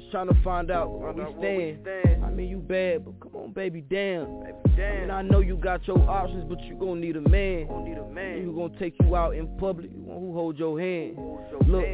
just 0.10 0.12
trying 0.12 0.28
to 0.28 0.44
find 0.44 0.72
out 0.72 0.92
where 0.92 1.12
we 1.14 1.24
stand. 1.38 1.88
I 2.24 2.30
mean, 2.30 2.50
you 2.50 2.58
bad, 2.58 3.06
but 3.06 3.20
come 3.20 3.36
on, 3.36 3.54
baby, 3.54 3.82
damn. 3.82 4.44
I 4.44 4.52
mean, 4.78 5.12
I 5.12 5.22
know 5.22 5.40
you 5.40 5.56
got 5.56 5.88
your 5.88 6.00
options, 6.10 6.46
but 6.50 6.60
you 6.62 6.76
gon' 6.76 7.00
need 7.00 7.16
a 7.16 7.22
man. 7.22 7.68
Who 7.68 8.56
gonna 8.56 8.80
take 8.80 8.96
you 9.02 9.16
out 9.16 9.36
in 9.36 9.48
public? 9.58 9.92
Who 9.92 10.34
hold 10.34 10.58
your 10.58 10.80
hand? 10.80 11.18
Look, 11.68 11.86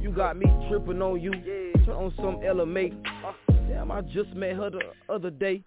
you 0.00 0.10
got 0.10 0.36
me 0.36 0.46
tripping 0.68 1.00
on 1.00 1.20
you, 1.20 1.30
Turn 1.84 1.96
on 1.96 2.12
some 2.16 2.40
LMA. 2.40 2.92
Damn, 3.68 3.90
I 3.90 4.00
just 4.02 4.34
met 4.34 4.56
her 4.56 4.70
the 4.70 4.80
other 5.08 5.30
day. 5.30 5.62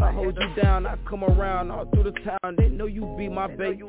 I 0.00 0.12
hold 0.12 0.36
you 0.36 0.62
down, 0.62 0.86
I 0.86 0.96
come 1.08 1.24
around 1.24 1.70
all 1.70 1.86
through 1.90 2.04
the 2.04 2.12
town. 2.20 2.56
They 2.56 2.68
know 2.68 2.86
you 2.86 3.14
be 3.18 3.28
my 3.28 3.48
baby. 3.48 3.82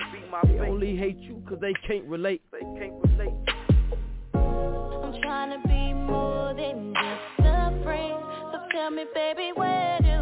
They 0.44 0.60
only 0.60 0.96
hate 0.96 1.18
you 1.18 1.42
cause 1.48 1.60
they 1.62 1.74
can't 1.88 2.06
relate. 2.06 2.42
They 2.52 2.60
can't 2.60 2.94
relate. 3.04 3.34
I'm 4.34 5.22
trying 5.22 5.62
to 5.62 5.68
be 5.68 5.94
more 5.94 6.54
than 6.54 6.94
just 6.94 7.41
So 8.52 8.60
tell 8.72 8.92
me, 8.92 9.06
baby, 9.14 9.52
where 9.56 10.00
do 10.02 10.21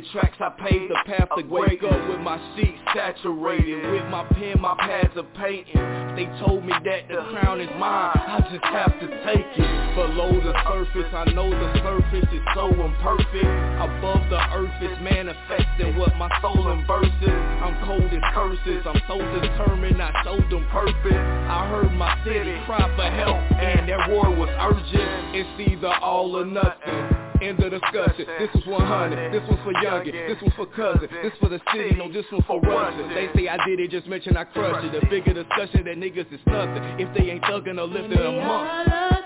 The 0.00 0.06
tracks, 0.12 0.40
I 0.40 0.48
paved 0.56 0.88
the 0.88 0.96
path 1.04 1.28
to 1.36 1.44
wake 1.44 1.82
up 1.82 2.08
with 2.08 2.20
my 2.20 2.40
sheet 2.56 2.74
saturated. 2.94 3.84
With 3.92 4.08
my 4.08 4.24
pen, 4.32 4.58
my 4.58 4.74
pads 4.80 5.12
are 5.14 5.28
painting. 5.36 5.76
They 6.16 6.24
told 6.40 6.64
me 6.64 6.72
that 6.72 7.04
the 7.06 7.20
crown 7.28 7.60
is 7.60 7.68
mine, 7.76 8.16
I 8.16 8.40
just 8.48 8.64
have 8.64 8.96
to 8.96 9.06
take 9.28 9.44
it. 9.44 9.94
Below 9.94 10.40
the 10.40 10.56
surface, 10.64 11.12
I 11.12 11.28
know 11.36 11.50
the 11.52 11.68
surface 11.84 12.32
is 12.32 12.40
so 12.56 12.72
imperfect. 12.72 13.44
Above 13.76 14.24
the 14.32 14.40
earth 14.56 14.72
is 14.80 14.96
manifesting 15.04 15.96
what 16.00 16.16
my 16.16 16.32
soul 16.40 16.72
inverses. 16.72 17.36
I'm 17.60 17.76
cold 17.84 18.08
as 18.08 18.24
curses, 18.32 18.80
I'm 18.88 19.00
so 19.04 19.20
determined, 19.20 20.00
I 20.00 20.16
showed 20.24 20.48
them 20.48 20.64
purpose. 20.72 21.12
I 21.12 21.68
heard 21.68 21.92
my 21.92 22.16
city 22.24 22.56
cry 22.64 22.88
for 22.96 23.10
help, 23.20 23.36
and 23.52 23.84
that 23.84 24.08
war 24.08 24.32
was 24.32 24.48
urgent. 24.64 25.36
It's 25.36 25.60
either 25.60 25.92
all 26.00 26.36
or 26.36 26.46
nothing 26.46 26.79
End 27.42 27.58
of 27.60 27.70
discussion. 27.70 28.26
This 28.38 28.50
was 28.54 28.66
100. 28.66 29.32
This 29.32 29.42
one's 29.48 29.62
for 29.64 29.72
youngin. 29.72 30.12
This 30.28 30.36
one's 30.42 30.54
for 30.54 30.66
cousin. 30.66 31.08
This 31.22 31.32
for 31.40 31.48
the 31.48 31.60
city. 31.72 31.96
No, 31.96 32.12
this 32.12 32.26
one's 32.30 32.44
for 32.46 32.60
Russia. 32.60 33.08
They 33.14 33.28
say 33.34 33.48
I 33.48 33.56
did 33.66 33.80
it, 33.80 33.90
just 33.90 34.06
mention 34.06 34.36
I 34.36 34.44
crushed 34.44 34.84
it. 34.84 35.00
The 35.00 35.06
bigger 35.06 35.32
discussion 35.32 35.84
that 35.84 35.96
niggas 35.96 36.32
is 36.32 36.40
nothing. 36.46 36.82
If 37.00 37.08
they 37.16 37.30
ain't 37.30 37.42
thuggin' 37.44 37.78
or 37.78 37.86
lifting 37.86 38.18
a 38.18 38.32
month. 38.32 39.19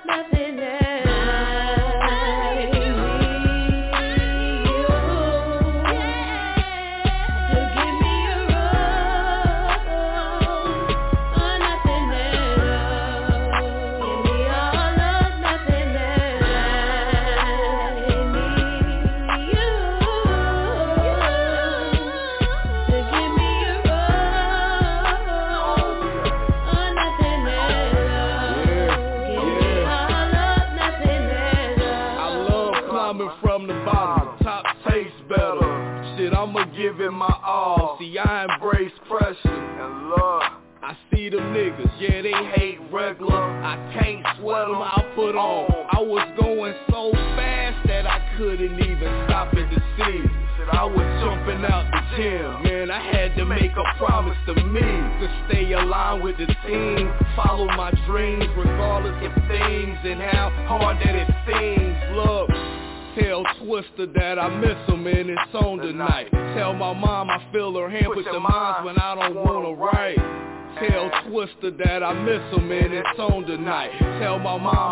My 74.44 74.58
mom. 74.58 74.83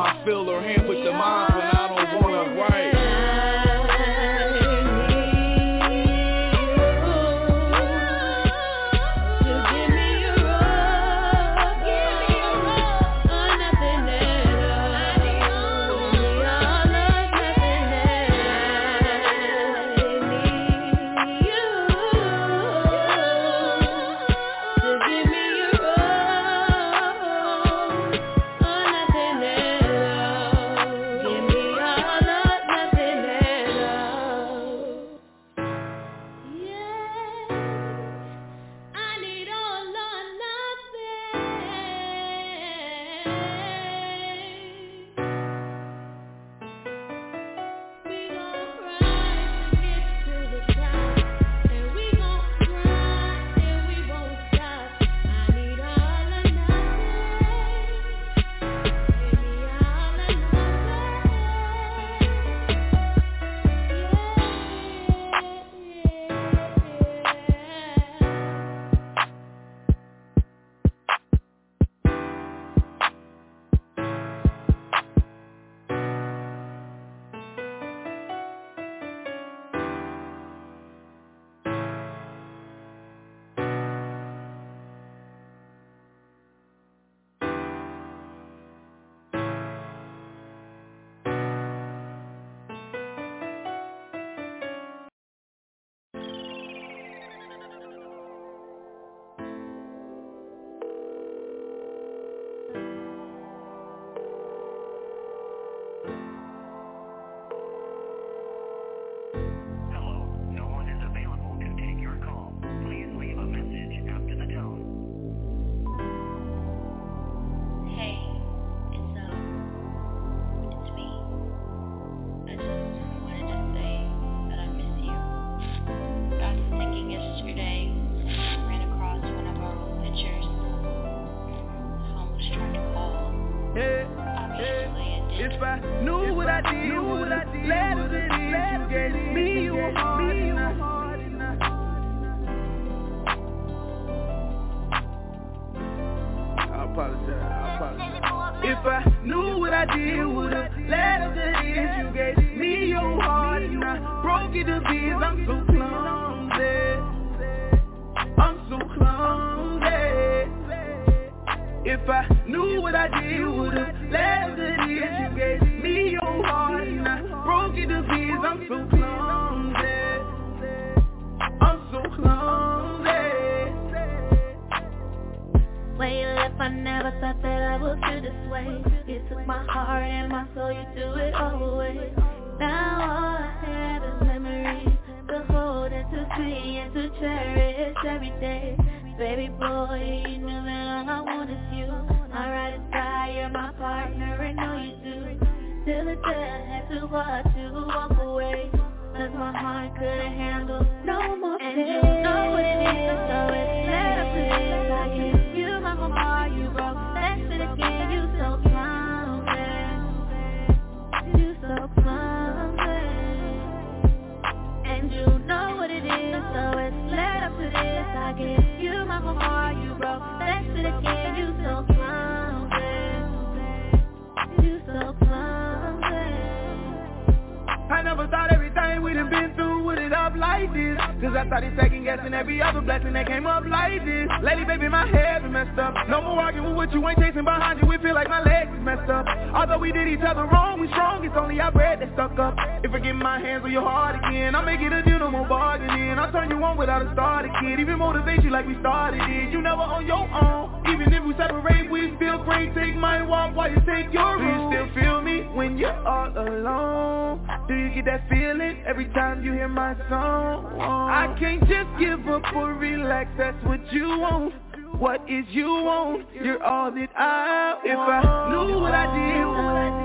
messed 235.73 235.97
up. 235.97 236.09
No 236.09 236.20
more 236.20 236.41
arguing 236.41 236.68
with 236.68 236.77
what 236.77 236.93
you 236.93 237.07
ain't 237.09 237.18
chasing 237.18 237.45
behind 237.45 237.81
you. 237.81 237.89
We 237.89 237.99
feel 237.99 238.14
like 238.14 238.29
my 238.29 238.43
legs 238.43 238.70
is 238.73 238.85
messed 238.85 239.11
up. 239.11 239.27
Although 239.55 239.79
we 239.79 239.93
did 239.93 240.09
each 240.09 240.25
other 240.27 240.45
wrong, 240.45 240.81
we 240.81 240.89
strong 240.89 241.25
It's 241.25 241.35
only 241.37 241.61
our 241.61 241.73
bread 241.73 242.01
that 242.01 242.12
stuck 242.14 242.39
up. 242.39 242.57
If 242.85 242.93
I 242.93 242.99
get 242.99 243.14
my 243.14 243.39
hands 243.39 243.64
on 243.64 243.73
your 243.73 243.83
heart 243.83 244.16
again 244.16 244.55
I 244.55 244.64
make 244.64 244.81
it 244.81 244.93
a 244.93 245.03
deal, 245.03 245.18
no 245.18 245.31
more 245.31 245.47
bargaining. 245.49 246.18
I'll 246.18 246.33
turn 246.33 246.51
you 246.51 246.62
on 246.62 246.77
without 246.77 247.03
a 247.03 247.12
starter, 247.12 247.51
kid 247.61 247.81
Even 247.81 247.99
motivate 247.99 248.43
you 248.43 248.51
like 248.51 248.66
we 248.66 248.79
started 248.81 249.20
it. 249.23 249.53
You 249.53 249.61
never 249.62 249.83
on 249.83 250.07
your 250.07 250.29
own. 250.29 250.83
Even 250.93 251.12
if 251.12 251.25
we 251.25 251.33
separate, 251.37 251.91
we 251.91 252.12
still 252.16 252.45
pray 252.45 252.73
Take 252.75 252.97
my 252.97 253.23
walk 253.23 253.57
while 253.57 253.70
you 253.70 253.81
take 253.87 254.12
your 254.12 254.39
Do 254.39 254.45
you 254.45 254.61
still 254.70 254.89
feel 254.95 255.23
me 255.23 255.43
when 255.55 255.79
you're 255.79 256.07
all 256.07 256.33
alone? 256.37 257.49
Do 257.68 257.75
you 257.75 257.91
get 257.95 258.05
that 258.07 258.29
feeling 258.29 258.83
every 258.87 259.07
time 259.12 259.45
you 259.45 259.53
hear 259.53 259.68
my 259.68 259.95
song? 260.09 260.81
I 260.81 261.35
can't 261.39 261.61
just 261.61 261.89
give 261.99 262.27
up 262.29 262.43
or 262.55 262.75
relax, 262.75 263.31
that's 263.39 263.57
what 263.64 263.81
you 263.93 264.07
want. 264.18 264.55
What 265.03 265.28
is 265.28 265.44
you 265.50 265.66
want? 265.66 266.28
You're 266.32 266.62
all 266.62 266.92
that 266.92 267.11
I 267.16 267.74
want. 267.74 267.86
If 267.90 267.98
I 267.98 268.22
knew 268.50 268.78
what 268.78 268.94
I 268.94 269.11
did, 269.18 269.46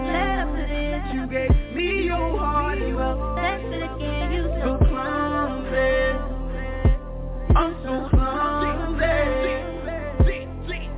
left 0.09 1.13
you 1.13 1.27
gave 1.29 1.53
me 1.75 2.05
your 2.05 2.39
heart. 2.39 2.79
You 2.79 2.97
so 4.57 4.77
clumsy. 4.89 6.17
I'm 7.55 7.77
so 7.85 8.09
clumsy. 8.09 9.05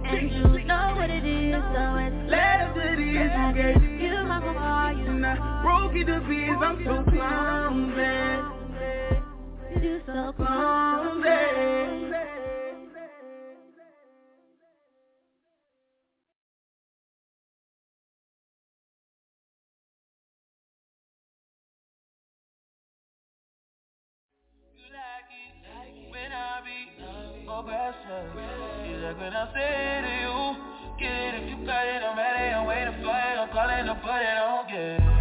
And 0.07 0.31
you 0.31 0.47
know 0.63 0.95
what 0.95 1.09
it 1.09 1.25
is, 1.25 1.59
so 1.59 1.83
it's 1.99 2.31
left 2.31 2.77
it 2.77 2.99
is. 3.03 3.35
You 3.35 3.51
gave 3.53 3.83
broke 5.61 5.95
it 5.99 6.05
to 6.05 6.21
pieces. 6.21 6.55
I'm 6.61 6.79
so 6.85 7.03
clumsy. 7.11 8.15
you're 9.83 9.99
so 10.05 10.31
clumsy. 10.37 11.98
your 27.59 27.67
precious 27.67 28.87
You 28.87 28.97
look 28.97 29.17
what 29.19 29.35
I 29.35 29.53
say 29.53 30.01
to 30.05 30.11
you? 30.21 30.99
Get 30.99 31.11
it 31.11 31.43
if 31.43 31.49
you 31.49 31.65
got 31.65 31.87
it, 31.87 32.03
I'm 32.03 32.17
ready, 32.17 32.53
I'm 32.53 32.65
waiting 32.65 33.03
for 33.03 33.09
it. 33.09 33.37
I'm 33.39 33.49
calling 33.49 33.85
to 33.85 33.95
put 33.95 34.21
it 34.21 34.37
on, 34.37 34.69
yeah. 34.69 35.18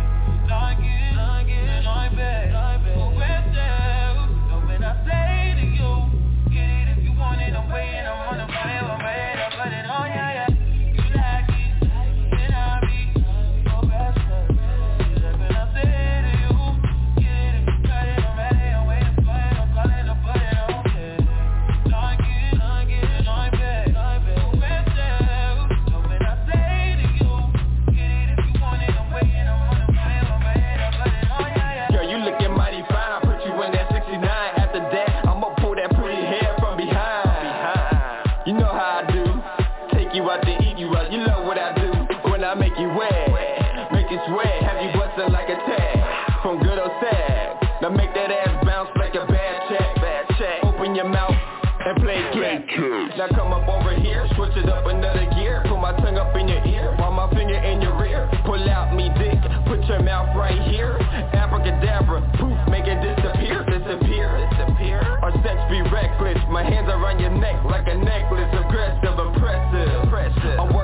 Come 53.35 53.53
up 53.53 53.69
over 53.69 53.95
here 53.95 54.27
Switch 54.37 54.57
it 54.57 54.69
up 54.69 54.87
another 54.87 55.27
gear 55.35 55.63
Put 55.69 55.79
my 55.81 55.93
tongue 56.01 56.17
up 56.17 56.35
in 56.37 56.49
your 56.49 56.65
ear 56.65 56.95
While 56.99 57.13
my 57.13 57.29
finger 57.35 57.57
in 57.57 57.81
your 57.83 57.99
rear. 57.99 58.29
Pull 58.45 58.69
out 58.69 58.95
me 58.95 59.11
dick 59.19 59.39
Put 59.67 59.85
your 59.85 60.03
mouth 60.03 60.35
right 60.37 60.61
here. 60.69 60.97
Abracadabra 61.35 62.21
Poof, 62.39 62.59
make 62.69 62.87
it 62.87 63.01
disappear. 63.03 63.65
Disappear, 63.69 64.29
disappear. 64.51 65.01
Our 65.23 65.33
sex 65.43 65.61
be 65.71 65.81
reckless 65.93 66.39
My 66.49 66.65
hands 66.65 66.89
around 66.89 67.21
your 67.21 67.31
neck 67.31 67.63
Like 67.65 67.87
a 67.89 67.97
necklace. 67.97 68.49
Aggressive, 68.53 69.19
oppressive, 69.19 69.89
oppressive. 70.05 70.78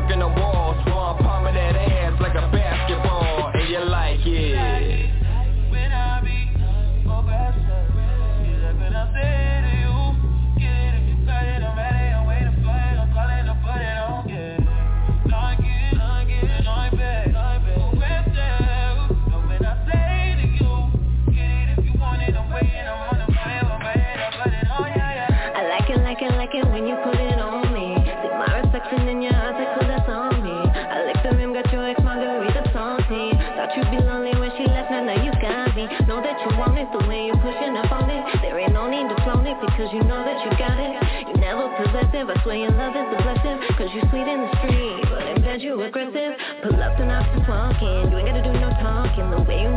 walking. 47.48 48.10
You 48.10 48.18
ain't 48.18 48.26
gotta 48.26 48.42
do 48.42 48.52
no 48.52 48.70
talking. 48.80 49.30
The 49.30 49.40
way 49.42 49.62
you 49.62 49.68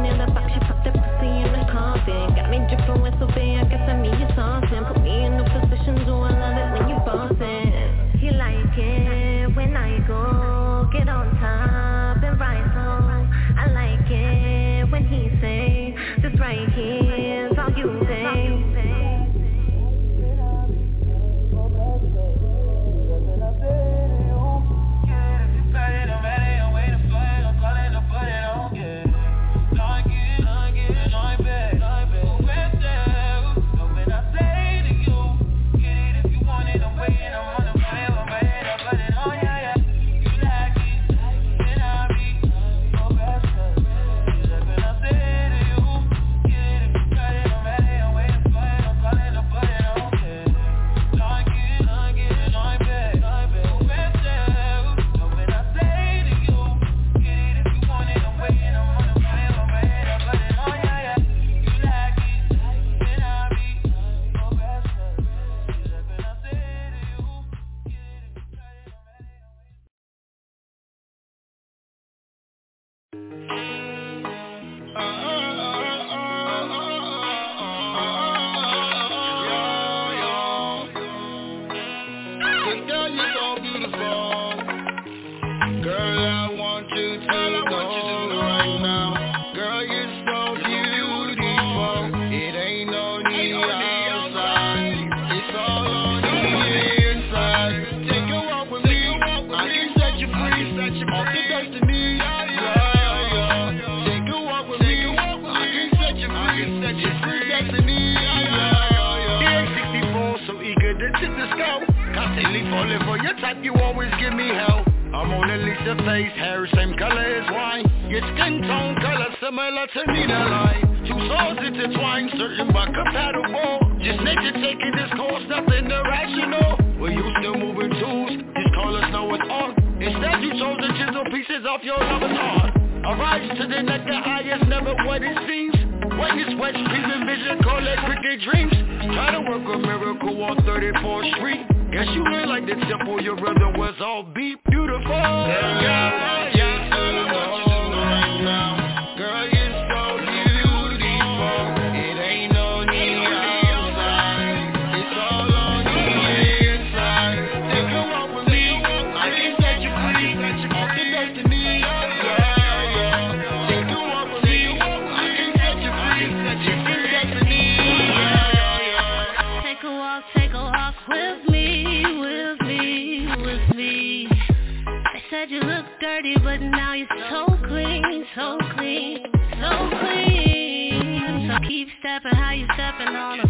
walk, 170.08 170.24
take 170.36 170.51
a 170.51 170.64
walk 170.64 170.95
with 171.10 171.49
me, 171.49 171.84
with 172.20 172.62
me, 172.62 173.28
with 173.41 173.76
me. 173.76 174.28
I 174.32 175.22
said 175.30 175.49
you 175.49 175.60
look 175.60 175.86
dirty, 175.99 176.36
but 176.41 176.62
now 176.62 176.93
you're 176.93 177.08
so 177.30 177.45
clean, 177.68 178.26
so 178.36 178.58
clean, 178.76 179.20
so 179.60 179.72
clean. 179.99 181.49
So 181.49 181.68
keep 181.68 181.89
stepping, 181.99 182.36
how 182.36 182.51
you 182.51 182.66
stepping 182.76 183.16
on 183.16 183.38
them. 183.39 183.49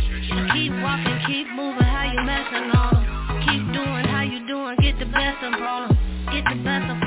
Keep 0.54 0.74
walking, 0.82 1.20
keep 1.28 1.48
moving, 1.56 1.84
how 1.84 2.12
you 2.12 2.22
messing 2.26 2.72
on 2.74 2.94
them. 2.94 3.06
Keep 3.46 3.74
doing, 3.74 4.06
how 4.06 4.24
you 4.24 4.48
doing, 4.48 4.78
get 4.82 4.98
the 4.98 5.06
best 5.06 5.44
of 5.44 5.52
them. 5.52 5.98
Get 6.34 6.44
the 6.44 6.64
best 6.64 6.90
of 6.90 7.07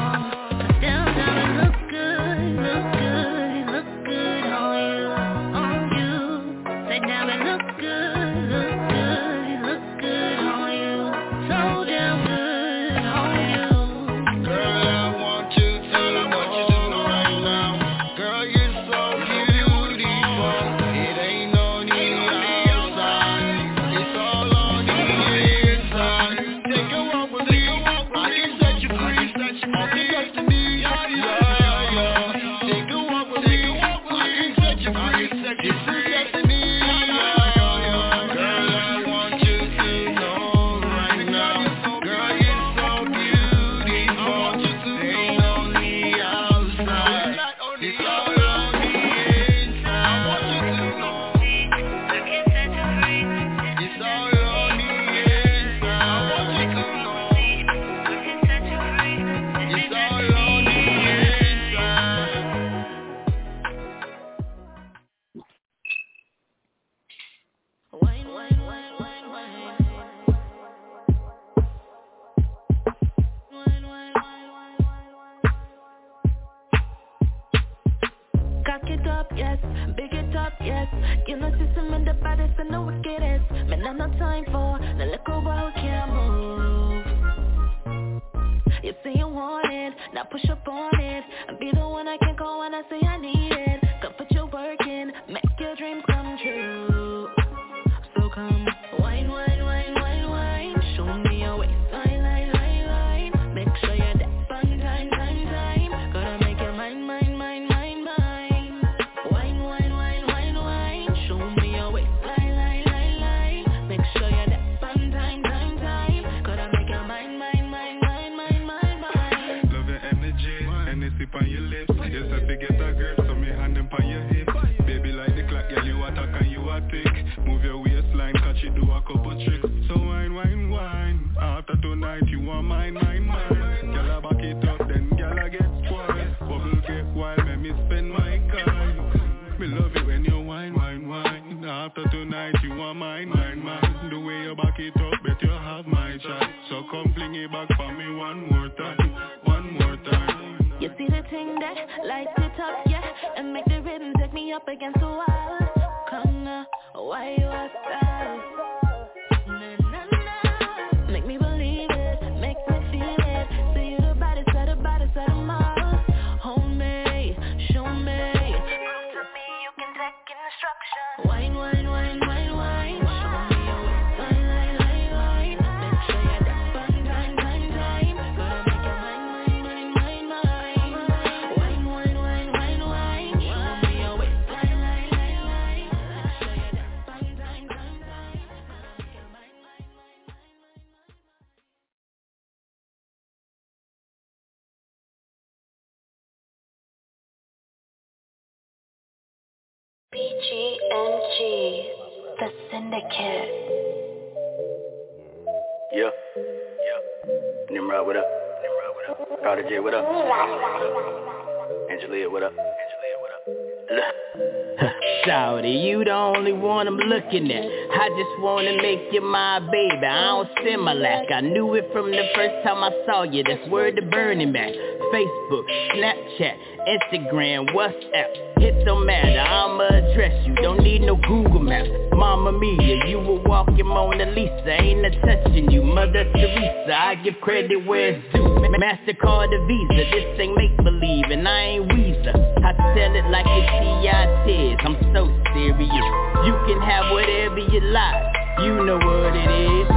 looking 217.21 217.51
at 217.51 217.65
I 217.65 218.09
just 218.09 218.43
wanna 218.43 218.77
make 218.83 219.13
you 219.13 219.21
my 219.21 219.61
baby. 219.61 220.07
I 220.07 220.45
don't 220.65 220.99
lack. 221.01 221.31
I 221.31 221.41
knew 221.41 221.75
it 221.75 221.89
from 221.93 222.11
the 222.11 222.25
first 222.35 222.65
time 222.65 222.83
I 222.83 222.91
saw 223.07 223.23
you. 223.23 223.43
That's 223.45 223.69
word 223.69 223.97
to 223.97 224.03
Burning 224.03 224.53
Man 224.53 224.73
Facebook, 225.13 225.65
Snapchat, 225.91 226.55
Instagram, 226.87 227.75
WhatsApp. 227.75 228.31
It 228.63 228.85
don't 228.85 229.05
matter, 229.05 229.41
I'ma 229.41 229.89
address 229.89 230.47
you. 230.47 230.55
Don't 230.57 230.83
need 230.83 231.03
no 231.03 231.17
Google 231.17 231.61
Maps 231.61 231.89
Mama 232.13 232.53
Mia, 232.53 233.07
you 233.07 233.19
a 233.19 233.43
walking 233.49 233.87
Mona 233.87 234.27
Lisa 234.27 234.83
Ain't 234.83 235.05
a 235.07 235.11
touching 235.21 235.71
you, 235.71 235.83
Mother 235.83 236.25
Teresa 236.33 236.95
I 236.95 237.15
give 237.25 237.35
credit 237.41 237.87
where 237.87 238.11
it's 238.11 238.35
due. 238.35 238.41
MasterCard 238.41 239.53
or 239.53 239.67
Visa. 239.67 240.11
This 240.11 240.41
ain't 240.41 240.57
make-believe 240.57 241.25
and 241.31 241.49
I 241.49 241.61
ain't 241.61 241.93
I 242.29 242.73
tell 242.95 243.13
it 243.17 243.25
like 243.31 243.47
it's 243.49 243.71
CITs 243.81 244.81
I'm 244.85 244.97
so 245.15 245.27
serious. 245.55 246.07
You 246.45 246.53
can 246.69 246.81
have 246.83 247.13
whatever 247.13 247.59
you 247.59 247.81
like. 247.81 248.25
You 248.61 248.85
know 248.85 248.99
what 249.01 249.33
it 249.33 249.51
is. 249.51 249.89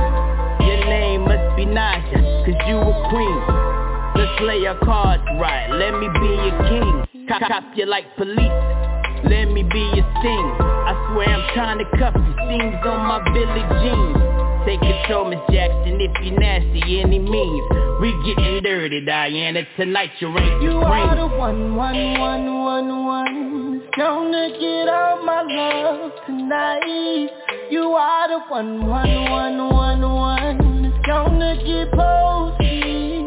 Your 0.63 0.79
name 0.87 1.21
must 1.27 1.55
be 1.57 1.65
Naja 1.65 2.45
Cause 2.45 2.59
you 2.67 2.77
a 2.79 3.09
queen. 3.09 3.39
Let's 4.15 4.39
play 4.39 4.65
our 4.67 4.79
cards 4.79 5.23
right, 5.39 5.67
let 5.71 5.99
me 5.99 6.07
be 6.07 6.31
your 6.47 6.57
king. 6.69 7.27
Cop, 7.27 7.63
you 7.75 7.85
like 7.85 8.05
police, 8.15 8.37
let 9.23 9.45
me 9.51 9.63
be 9.63 9.79
your 9.95 10.05
sting. 10.19 10.47
I 10.59 10.93
swear 11.11 11.27
I'm 11.27 11.53
trying 11.55 11.79
to 11.79 11.85
cuff 11.97 12.13
you, 12.15 12.33
seams 12.47 12.85
on 12.85 13.07
my 13.07 13.23
Billie 13.33 13.67
jeans 13.81 14.42
Take 14.65 14.79
control, 14.79 15.25
Miss 15.29 15.39
Jackson, 15.51 15.99
if 15.99 16.23
you 16.23 16.31
nasty, 16.39 17.01
any 17.01 17.19
means. 17.19 17.63
We 17.99 18.11
getting 18.25 18.63
dirty, 18.63 19.03
Diana, 19.05 19.63
tonight 19.75 20.11
you 20.19 20.29
ain't 20.37 20.63
You 20.63 20.77
are 20.77 21.15
the 21.17 21.27
one, 21.27 21.75
one, 21.75 22.19
one, 22.19 22.63
one, 22.63 23.05
one. 23.05 23.89
Gonna 23.97 24.49
get 24.57 24.87
all 24.87 25.21
my 25.25 25.41
love 25.41 26.11
tonight. 26.25 27.29
You 27.69 27.91
are 27.91 28.27
the 28.29 28.39
one, 28.47 28.87
one, 28.87 29.29
one, 29.29 29.69
one, 29.69 30.01
one. 30.01 31.01
Gonna 31.05 31.55
get 31.65 31.91
posted. 31.91 33.25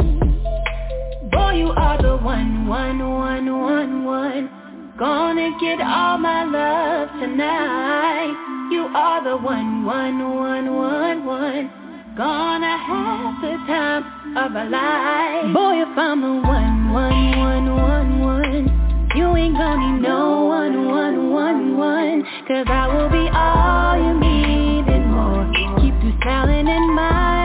Boy, 1.31 1.53
you 1.53 1.71
are 1.71 2.01
the 2.01 2.17
one, 2.17 2.67
one, 2.67 2.99
one, 2.99 3.61
one, 3.61 4.05
one 4.05 4.66
Gonna 4.99 5.51
get 5.61 5.79
all 5.83 6.17
my 6.17 6.45
love 6.45 7.11
tonight. 7.21 8.33
You 8.73 8.89
are 8.95 9.23
the 9.23 9.37
one, 9.37 9.85
one, 9.85 10.19
one, 10.35 10.75
one, 10.75 11.27
one. 11.27 11.71
Gonna 12.17 12.79
have 12.79 13.43
the 13.43 13.57
time 13.69 14.37
of 14.39 14.53
a 14.57 14.65
life. 14.71 15.53
Boy, 15.53 15.83
if 15.83 15.99
I'm 15.99 16.23
the 16.23 16.49
one, 16.49 16.93
one, 16.95 17.37
one, 17.37 17.77
one, 17.77 18.21
one 18.21 19.13
You 19.15 19.37
ain't 19.37 19.59
gonna 19.59 19.93
need 19.93 20.01
no 20.01 20.47
one, 20.47 20.89
one, 20.89 21.31
one, 21.31 21.77
one. 21.77 22.23
Cause 22.49 22.65
I 22.67 22.89
will 22.89 23.11
be 23.11 23.29
all 23.29 24.01
you 24.01 24.19
need 24.19 24.89
and 24.89 25.13
more. 25.13 25.45
Keep 25.77 26.03
you 26.05 26.19
smiling 26.23 26.69
and 26.69 26.95
my 26.95 27.36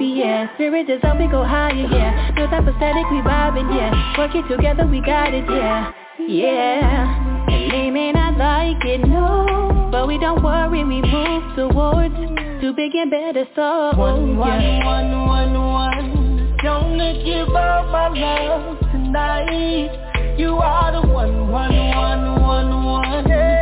yeah. 0.00 0.52
Spirit 0.54 0.88
is 0.90 1.00
up, 1.04 1.18
we 1.18 1.26
go 1.28 1.44
higher, 1.44 1.74
yeah. 1.74 2.32
No 2.36 2.46
type 2.46 2.66
of 2.66 2.74
static, 2.76 3.04
we 3.10 3.18
vibing, 3.18 3.74
yeah. 3.74 4.18
Working 4.18 4.46
together, 4.48 4.86
we 4.86 5.00
got 5.00 5.34
it, 5.34 5.44
yeah. 5.48 5.92
Yeah. 6.18 7.46
And 7.48 7.72
they 7.72 7.90
may 7.90 8.12
not 8.12 8.36
like 8.36 8.84
it, 8.84 9.06
no. 9.06 9.88
But 9.92 10.06
we 10.06 10.18
don't 10.18 10.42
worry, 10.42 10.84
we 10.84 11.02
move 11.02 11.56
towards 11.56 12.14
To 12.14 12.72
big 12.74 12.94
and 12.94 13.10
better, 13.10 13.46
so 13.54 13.92
One, 13.96 14.36
one, 14.36 14.60
yeah. 14.60 14.84
one, 14.84 15.26
one, 15.26 15.54
one. 15.54 16.56
Gonna 16.62 17.22
give 17.24 17.48
up 17.48 17.86
my 17.90 18.08
love 18.08 18.78
tonight. 18.92 20.36
You 20.38 20.56
are 20.56 20.92
the 20.92 21.08
one, 21.08 21.50
one, 21.50 21.74
one, 21.74 22.40
one, 22.40 22.84
one. 22.84 23.04
Gonna 23.04 23.59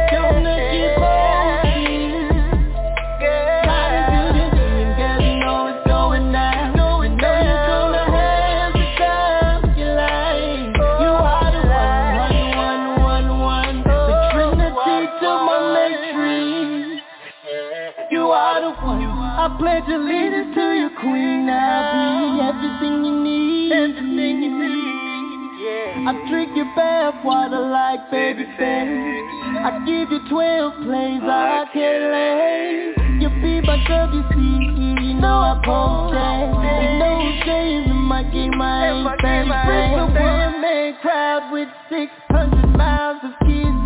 I 19.79 19.81
pledge 19.81 19.95
allegiance 19.95 20.55
to 20.57 20.75
your 20.75 20.91
queen. 20.99 21.49
I'll 21.49 21.95
be 21.95 22.43
everything 22.51 23.05
you 23.05 23.15
need. 23.23 23.71
Everything 23.71 24.43
you 24.43 24.51
need. 24.59 25.39
Yeah. 25.63 26.11
I 26.11 26.29
drink 26.29 26.57
your 26.57 26.67
bath 26.75 27.25
water 27.25 27.61
like 27.61 28.11
baby 28.11 28.43
face. 28.59 29.23
I 29.63 29.79
give 29.87 30.11
you 30.11 30.19
12 30.29 30.83
plays, 30.83 31.23
I 31.23 31.65
can't 31.73 32.11
lay. 32.11 32.95
You 33.23 33.29
be 33.39 33.61
my 33.63 33.79
WC, 33.87 35.05
you 35.05 35.15
know 35.15 35.47
I 35.47 35.55
post 35.63 36.15
that. 36.15 36.51
You 36.83 36.99
know 36.99 37.39
James 37.47 37.87
in 37.87 38.03
my 38.03 38.25
game, 38.25 38.61
I 38.61 38.89
ain't 38.89 39.21
fan 39.21 39.47
friend. 39.47 39.95
a 39.95 40.21
one-man 40.21 40.97
crowd 41.03 41.53
with 41.53 41.69
600 41.89 42.77
miles 42.77 43.23
of 43.23 43.31
kisses. 43.47 43.78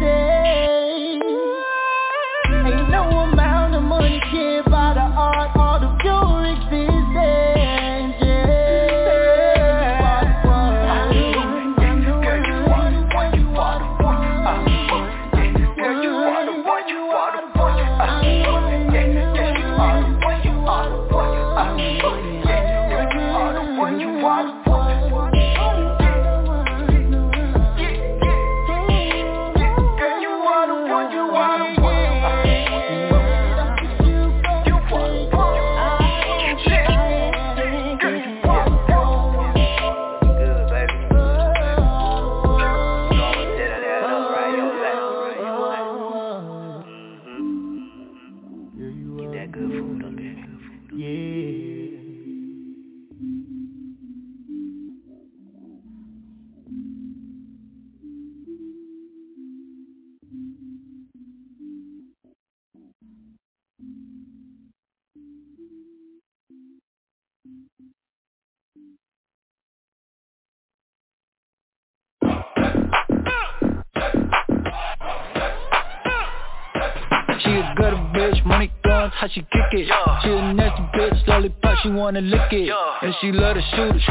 She 79.34 79.40
kick 79.40 79.72
it. 79.72 79.86
Yeah. 79.86 80.20
She 80.22 80.28
a 80.28 80.52
nasty 80.52 80.82
bitch, 80.94 81.26
lollipop, 81.26 81.78
she 81.82 81.90
wanna 81.90 82.20
lick 82.20 82.52
it. 82.52 82.66
Yeah. 82.66 83.02
And 83.02 83.14
she 83.20 83.32
love 83.32 83.56
to 83.56 83.62
shoot 83.74 83.96
it. 83.96 84.02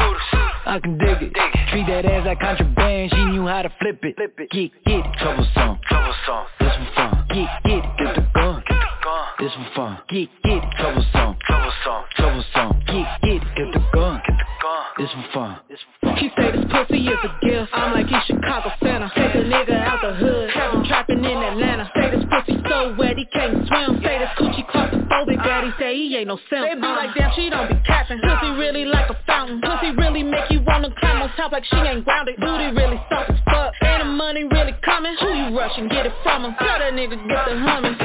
I 0.66 0.78
can 0.82 0.98
dig 0.98 1.22
it. 1.22 1.32
dig 1.34 1.54
it. 1.54 1.68
Treat 1.70 1.86
that 1.86 2.04
ass 2.04 2.26
like 2.26 2.40
contraband, 2.40 3.10
she 3.10 3.24
knew 3.26 3.46
how 3.46 3.62
to 3.62 3.70
flip 3.80 3.98
it. 4.02 4.16
Flip 4.16 4.34
it. 4.38 4.50
Get, 4.50 4.70
get 4.84 4.98
it, 4.98 5.18
troublesome. 5.18 5.78
Troublesome. 5.88 6.44
This 6.60 6.74
for 6.74 6.88
fun. 6.94 7.26
Get, 7.28 7.48
get 7.64 7.78
it, 7.78 7.90
get 7.98 8.14
the 8.14 8.26
gun. 8.34 8.62
Get 8.68 8.78
the 8.78 8.90
gun. 9.04 9.26
This 9.38 9.52
for 9.52 9.68
fun. 9.74 9.98
Get, 10.08 10.28
get 10.44 10.58
it, 10.58 10.64
troublesome. 10.78 11.36
Troublesome. 11.46 12.02
Troublesome. 12.16 12.70
Get, 12.86 13.06
get 13.22 13.42
it, 13.42 13.42
get 13.56 13.68
the 13.72 13.82
gun. 13.94 14.22
Get 14.26 14.36
the 14.38 14.46
gun. 14.62 14.84
This 14.98 15.10
for 15.10 15.26
fun. 15.32 15.60
This 15.68 15.78
for 15.80 16.06
fun. 16.06 16.16
She 16.18 16.30
say 16.36 16.50
this 16.52 16.66
pussy 16.70 17.06
is 17.06 17.20
a 17.22 17.32
gift. 17.44 17.70
I'm 17.72 17.92
like 17.94 18.06
he's 18.06 18.24
Chicago 18.26 18.70
Center. 18.82 19.10
Take 19.14 19.34
a 19.34 19.44
nigga 19.46 19.74
out 19.74 20.00
the 20.02 20.14
hood. 20.14 20.50
Have 20.50 20.74
him 20.74 20.84
trapping 20.84 21.24
in 21.24 21.38
Atlanta. 21.38 21.71
Say 21.94 22.10
this 22.10 22.24
pussy 22.30 22.56
so 22.68 22.94
wet 22.98 23.16
he 23.16 23.26
can't 23.26 23.66
swim. 23.66 24.00
Say 24.02 24.18
this 24.18 24.30
coochie 24.38 24.66
claustrophobic. 24.70 25.42
Daddy 25.42 25.70
say 25.78 25.96
he 25.96 26.16
ain't 26.16 26.28
no 26.28 26.38
simp. 26.48 26.66
They 26.66 26.74
be 26.74 26.86
uh-uh. 26.86 26.96
like 26.96 27.14
damn 27.14 27.32
she 27.34 27.50
don't 27.50 27.68
be 27.68 27.78
capping. 27.86 28.20
Pussy 28.20 28.50
really 28.54 28.84
like 28.84 29.10
a 29.10 29.18
fountain. 29.26 29.60
Pussy 29.60 29.90
really 29.90 30.22
make 30.22 30.50
you 30.50 30.60
wanna 30.66 30.90
climb 30.98 31.22
on 31.22 31.30
top 31.36 31.52
like 31.52 31.64
she 31.64 31.76
ain't 31.76 32.04
grounded. 32.04 32.36
Booty 32.38 32.70
really 32.76 33.00
soft 33.10 33.30
as 33.30 33.40
fuck. 33.46 33.74
And 33.80 34.02
the 34.02 34.12
money 34.12 34.44
really 34.44 34.74
coming. 34.84 35.16
Who 35.20 35.28
you 35.34 35.58
rushing? 35.58 35.88
Get 35.88 36.06
it 36.06 36.12
from 36.22 36.44
him. 36.44 36.54
Tell 36.58 36.78
that 36.78 36.92
nigga 36.92 37.16
get 37.28 37.40
the 37.48 37.58
humming. 37.58 37.96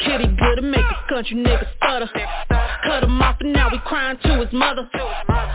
Kitty 0.00 0.28
good 0.36 0.56
to 0.56 0.62
make 0.62 0.86
a 0.86 1.08
country 1.08 1.36
nigga 1.36 1.66
stutter. 1.76 2.08
Cut 2.84 3.02
him 3.02 3.20
off 3.20 3.36
and 3.40 3.52
now 3.52 3.68
we 3.70 3.78
crying 3.84 4.18
to 4.22 4.40
his 4.40 4.52
mother. 4.52 4.88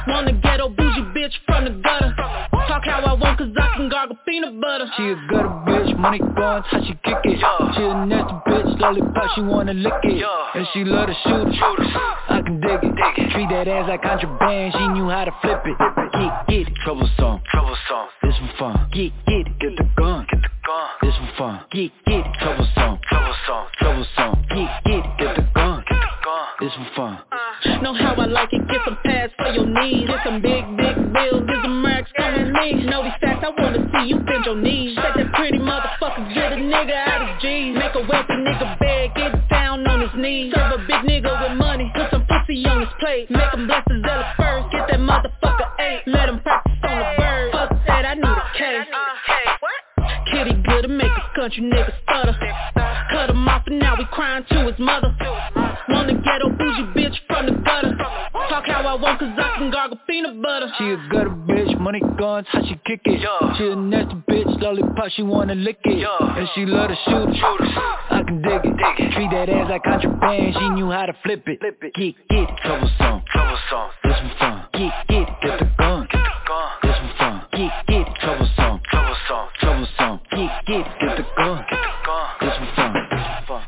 Want 0.07 0.27
a 0.27 0.33
ghetto 0.33 0.69
bougie 0.69 1.01
bitch 1.15 1.33
from 1.45 1.65
the 1.65 1.71
gutter. 1.81 2.13
Talk 2.67 2.85
how 2.85 3.01
I 3.01 3.13
want 3.13 3.37
cause 3.37 3.49
I 3.59 3.77
can 3.77 3.89
gargle 3.89 4.17
peanut 4.25 4.59
butter. 4.59 4.87
She 4.97 5.03
a 5.03 5.15
gutter 5.29 5.49
bitch, 5.67 5.97
money 5.97 6.19
guns, 6.19 6.65
how 6.69 6.81
she 6.83 6.93
kick 7.03 7.17
it 7.23 7.39
She 7.75 7.81
a 7.83 8.05
nasty 8.05 8.33
bitch, 8.47 8.79
lollipop, 8.79 9.29
she 9.35 9.41
wanna 9.41 9.73
lick 9.73 9.93
it. 10.03 10.25
And 10.55 10.67
she 10.73 10.83
love 10.83 11.07
to 11.07 11.13
shoot 11.13 11.47
it, 11.47 11.57
I 12.29 12.41
can 12.45 12.59
dig 12.59 12.79
it. 12.83 13.31
Treat 13.31 13.49
that 13.49 13.67
ass 13.67 13.87
like 13.87 14.01
contraband, 14.01 14.73
she 14.77 14.87
knew 14.89 15.09
how 15.09 15.25
to 15.25 15.31
flip 15.41 15.61
it. 15.65 15.77
Get, 16.13 16.47
get 16.47 16.67
it, 16.67 16.75
troublesome, 16.83 17.41
troublesome 17.49 18.07
This 18.21 18.35
one 18.39 18.51
fun, 18.59 18.89
get, 18.93 19.11
get 19.25 19.47
it, 19.47 19.59
get 19.59 19.77
the 19.77 19.89
gun, 19.97 20.27
get 20.31 20.41
the 20.41 20.49
gun. 20.65 20.89
This 21.01 21.15
one 21.19 21.33
fun, 21.37 21.65
get, 21.71 21.91
get 22.05 22.25
it, 22.25 22.33
troublesome, 22.39 22.99
troublesome, 23.09 23.65
troublesome 23.79 24.33
Get, 24.53 24.69
get 24.85 25.05
it, 25.05 25.17
get 25.17 25.35
the 25.35 25.41
gun, 25.55 25.83
get 25.89 25.97
the 25.97 26.11
gun. 26.23 26.47
This 26.59 26.71
one 26.77 26.89
fun. 26.95 27.17
Uh. 27.31 27.81
Know 27.81 27.93
how 27.95 28.13
I 28.13 28.25
like 28.27 28.53
it, 28.53 28.67
get 28.67 28.81
some 28.85 28.97
pads 29.03 29.33
for 29.35 29.47
your 29.47 29.65
knees. 29.65 30.07
Get 30.07 30.19
some 30.23 30.41
big, 30.41 30.63
big 30.77 30.95
bills, 31.11 31.43
get 31.47 31.57
some 31.63 31.82
racks 32.03 32.11
come 32.17 32.33
with 32.33 32.53
me 32.53 32.85
Know 32.85 33.03
these 33.03 33.13
facts, 33.21 33.43
I 33.43 33.49
wanna 33.49 33.89
see 33.91 34.09
you 34.09 34.19
bend 34.19 34.45
your 34.45 34.55
knees. 34.55 34.95
Set 34.95 35.15
that 35.15 35.33
pretty 35.33 35.59
motherfucker, 35.59 36.33
get 36.33 36.53
a 36.53 36.55
nigga 36.55 36.93
out 36.93 37.29
of 37.29 37.41
G's 37.41 37.75
Make 37.75 37.95
a 37.95 38.05
wealthy 38.07 38.33
nigga 38.33 38.79
beg, 38.79 39.15
get 39.15 39.49
down 39.49 39.87
on 39.87 40.01
his 40.01 40.11
knees. 40.15 40.53
Serve 40.53 40.73
a 40.73 40.77
big 40.79 41.01
nigga 41.07 41.31
with 41.41 41.57
money, 41.57 41.91
put 41.95 42.11
some 42.11 42.25
pussy 42.25 42.65
on 42.65 42.81
his 42.81 42.89
plate. 42.99 43.29
Make 43.29 43.53
him 43.53 43.67
bless 43.67 43.83
his 43.89 44.03
first, 44.37 44.71
get 44.71 44.87
that 44.89 44.99
motherfucker 44.99 45.69
eight. 45.79 46.03
Let 46.07 46.29
him 46.29 46.39
practice 46.41 46.73
on 46.83 46.99
the 46.99 47.07
bird, 47.17 47.51
fuck 47.51 47.69
that, 47.87 48.05
I 48.05 48.13
need 48.15 48.23
a 48.23 48.45
case 48.57 48.87
uh, 48.91 49.22
Kitty 50.33 50.53
good 50.65 50.81
to 50.81 50.87
make 50.87 51.11
a 51.11 51.35
country 51.35 51.63
nigga 51.63 51.93
stutter. 52.03 52.35
Cut 53.11 53.29
him 53.29 53.47
off 53.47 53.67
and 53.67 53.79
now 53.79 53.95
we 53.97 54.05
crying 54.11 54.43
to 54.49 54.65
his 54.65 54.79
mother. 54.79 55.15
Want 55.89 56.09
a 56.09 56.13
ghetto 56.15 56.49
bougie 56.49 56.89
bitch 56.95 57.15
from 57.27 57.45
the 57.45 57.51
gutter. 57.63 57.95
Talk 58.49 58.65
how 58.65 58.81
I 58.81 58.95
want 58.95 59.19
cause 59.19 59.29
I 59.37 59.57
can 59.57 59.71
gargle 59.71 59.99
peanut 60.07 60.41
butter. 60.41 60.67
She 60.77 60.85
a 60.85 60.97
gutter 61.11 61.29
bitch, 61.29 61.79
money 61.79 62.01
guns, 62.17 62.47
how 62.49 62.61
she 62.63 62.75
kick 62.85 63.01
it. 63.05 63.21
She 63.57 63.67
a 63.67 63.75
nasty 63.75 64.15
bitch, 64.29 64.61
lollipop, 64.61 65.11
she 65.11 65.21
wanna 65.23 65.55
lick 65.55 65.79
it. 65.83 66.07
And 66.19 66.47
she 66.55 66.65
love 66.65 66.89
to 66.89 66.95
shoot 67.05 67.29
it, 67.29 67.43
I 68.09 68.23
can 68.25 68.41
dig 68.41 68.61
it. 68.63 69.13
Treat 69.13 69.29
that 69.31 69.49
ass 69.49 69.69
like 69.69 69.83
contraband, 69.83 70.55
she 70.59 70.69
knew 70.69 70.89
how 70.89 71.05
to 71.05 71.13
flip 71.23 71.43
it. 71.47 71.59
Get, 71.61 71.93
get 71.93 72.15
it, 72.31 72.49
troublesome, 72.63 73.21
troublesome. 73.31 73.89
This 74.03 74.17
one 74.17 74.31
fun, 74.39 74.67
get, 74.73 75.07
get 75.07 75.21
it, 75.21 75.29
get 75.41 75.59
the 75.59 75.65
gun, 75.77 76.07
get 76.11 76.23
the 76.23 76.47
gun. 76.47 76.69
This 76.81 76.97
one 76.99 77.13
fun, 77.17 77.45
get, 77.51 77.87
get 77.87 78.01
it, 78.01 78.15
troublesome, 78.19 78.81
troublesome, 78.89 79.47
troublesome. 79.59 79.93
Get, 79.99 79.99
get 79.99 80.09
it, 80.09 80.22
get 80.65 81.17
the 81.17 81.23
gun, 81.35 81.65
get 81.69 81.79
the 81.79 81.91
gun 82.05 82.35
This 82.41 82.59
one 82.59 82.75
fun, 82.75 82.93
this 82.93 83.47
fun 83.47 83.63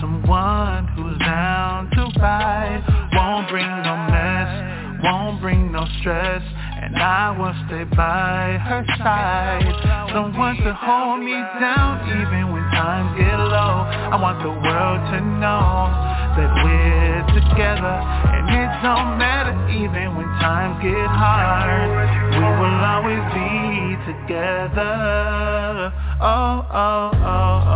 Someone 0.00 0.88
who's 0.88 1.18
down 1.18 1.90
to 1.90 2.20
ride. 2.20 2.82
Won't 3.14 3.48
bring 3.48 3.66
no 3.66 3.94
mess, 4.10 4.50
won't 5.02 5.40
bring 5.40 5.72
no 5.72 5.86
stress. 6.00 6.42
And 6.82 6.96
I 6.96 7.30
will 7.36 7.54
stay 7.66 7.84
by 7.96 8.58
her 8.66 8.84
side. 8.98 9.64
Someone 10.12 10.56
to 10.56 10.74
hold 10.74 11.20
me 11.20 11.38
down 11.58 12.02
even 12.10 12.52
when 12.52 12.62
times 12.74 13.18
get 13.18 13.38
low. 13.38 13.86
I 14.12 14.16
want 14.20 14.42
the 14.42 14.50
world 14.50 15.00
to 15.14 15.18
know 15.40 15.90
that 16.36 16.50
we're 16.62 17.26
together. 17.32 17.96
And 18.34 18.44
it 18.50 18.70
don't 18.82 19.18
matter 19.18 19.54
even 19.70 20.16
when 20.16 20.26
times 20.42 20.82
get 20.82 20.94
hard. 20.94 21.90
We 22.34 22.42
will 22.42 22.80
always 22.84 23.24
be 23.32 23.96
together. 24.04 25.92
Oh, 26.20 26.66
oh, 26.70 27.10
oh, 27.14 27.62
oh. 27.66 27.75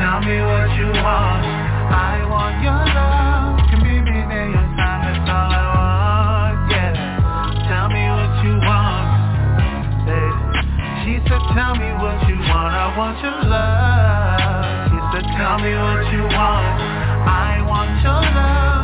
Tell 0.00 0.20
me 0.24 0.40
what 0.40 0.68
you 0.80 0.88
want. 1.04 1.44
I 1.92 2.24
want 2.24 2.56
your 2.64 2.72
love. 2.72 3.60
And 4.32 4.52
your 4.52 4.62
time, 4.80 5.02
that's 5.04 5.28
all 5.28 5.52
I 5.52 5.66
want. 5.76 6.70
Yeah. 6.72 7.68
Tell 7.68 7.88
me 7.92 8.00
what 8.08 8.32
you 8.40 8.56
want. 8.64 9.20
She 11.04 11.20
said, 11.28 11.42
tell 11.52 11.74
me 11.76 11.92
what 12.00 12.16
you 12.28 12.36
want. 12.48 12.72
I 12.72 12.96
want 12.96 13.20
your 13.20 13.44
love. 13.44 14.88
She 14.88 14.98
said, 15.12 15.26
tell 15.36 15.58
me 15.58 15.72
what 15.76 16.12
you 16.12 16.22
want. 16.32 16.80
I 17.28 17.60
want 17.68 18.00
your 18.00 18.22
love. 18.22 18.79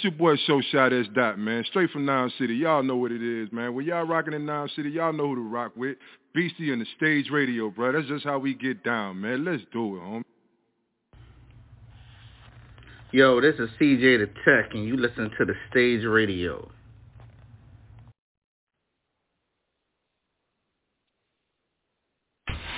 Yeah, 0.00 0.10
this 0.10 0.18
your 0.18 0.18
boy 0.18 0.36
Show 0.46 0.60
Shot 0.72 0.92
S 0.92 1.06
Dot, 1.14 1.38
man. 1.38 1.64
Straight 1.68 1.90
from 1.90 2.04
Nine 2.04 2.32
City. 2.38 2.54
Y'all 2.54 2.82
know 2.82 2.96
what 2.96 3.12
it 3.12 3.22
is, 3.22 3.48
man. 3.52 3.74
When 3.74 3.86
y'all 3.86 4.04
rocking 4.04 4.34
in 4.34 4.46
Nine 4.46 4.68
City, 4.76 4.90
y'all 4.90 5.12
know 5.12 5.28
who 5.28 5.36
to 5.36 5.40
rock 5.42 5.72
with. 5.76 5.96
Beastie 6.34 6.72
and 6.72 6.80
the 6.80 6.86
stage 6.96 7.30
radio, 7.30 7.70
bro. 7.70 7.92
That's 7.92 8.06
just 8.06 8.24
how 8.24 8.38
we 8.38 8.54
get 8.54 8.84
down, 8.84 9.20
man. 9.20 9.44
Let's 9.44 9.62
do 9.72 9.96
it, 9.96 10.00
homie. 10.00 10.22
Yo, 13.12 13.40
this 13.40 13.56
is 13.58 13.68
CJ 13.80 14.18
the 14.18 14.26
Tech, 14.44 14.72
and 14.74 14.84
you 14.84 14.96
listen 14.96 15.30
to 15.38 15.44
the 15.44 15.54
stage 15.70 16.04
radio. 16.04 16.70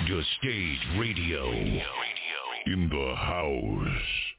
The 0.07 0.23
stage 0.39 0.79
radio 0.97 1.51
in 2.65 2.89
the 2.89 3.15
house. 3.15 4.32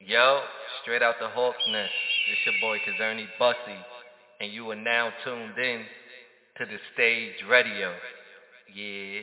Yo, 0.00 0.40
straight 0.82 1.02
out 1.02 1.16
the 1.20 1.28
Hawk's 1.28 1.58
Nest. 1.70 1.92
This 2.28 2.38
your 2.46 2.54
boy 2.62 2.78
Kazerny 2.78 3.26
Bussy, 3.38 3.78
and 4.40 4.50
you 4.50 4.70
are 4.70 4.74
now 4.74 5.12
tuned 5.22 5.58
in 5.58 5.84
to 6.56 6.64
the 6.64 6.78
stage 6.94 7.34
radio. 7.50 7.92
Yeah. 8.74 9.20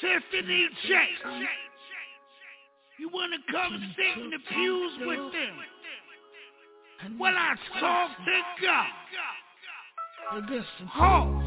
Tiffany 0.00 0.68
J. 0.88 0.94
You 2.98 3.10
wanna 3.12 3.36
come 3.50 3.94
sit 3.96 4.22
in 4.22 4.30
the 4.30 4.38
pews 4.50 4.92
with 5.00 5.32
them? 5.32 7.18
Well, 7.18 7.34
I 7.36 7.54
talk 7.78 8.10
to 8.16 8.42
God. 8.62 8.86
Ho, 10.88 11.43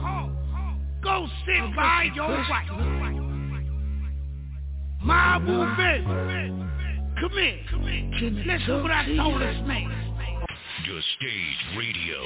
go 1.03 1.27
sit 1.45 1.75
by 1.75 2.09
your 2.15 2.27
wife. 2.27 2.69
My 5.03 5.37
woman, 5.37 6.69
come 7.19 7.31
here. 7.31 7.59
Listen 8.45 8.81
what 8.81 8.91
I 8.91 9.05
told 9.15 9.41
this 9.41 9.61
man. 9.65 9.91
The 10.85 11.01
stage 11.17 11.77
radio. 11.77 12.19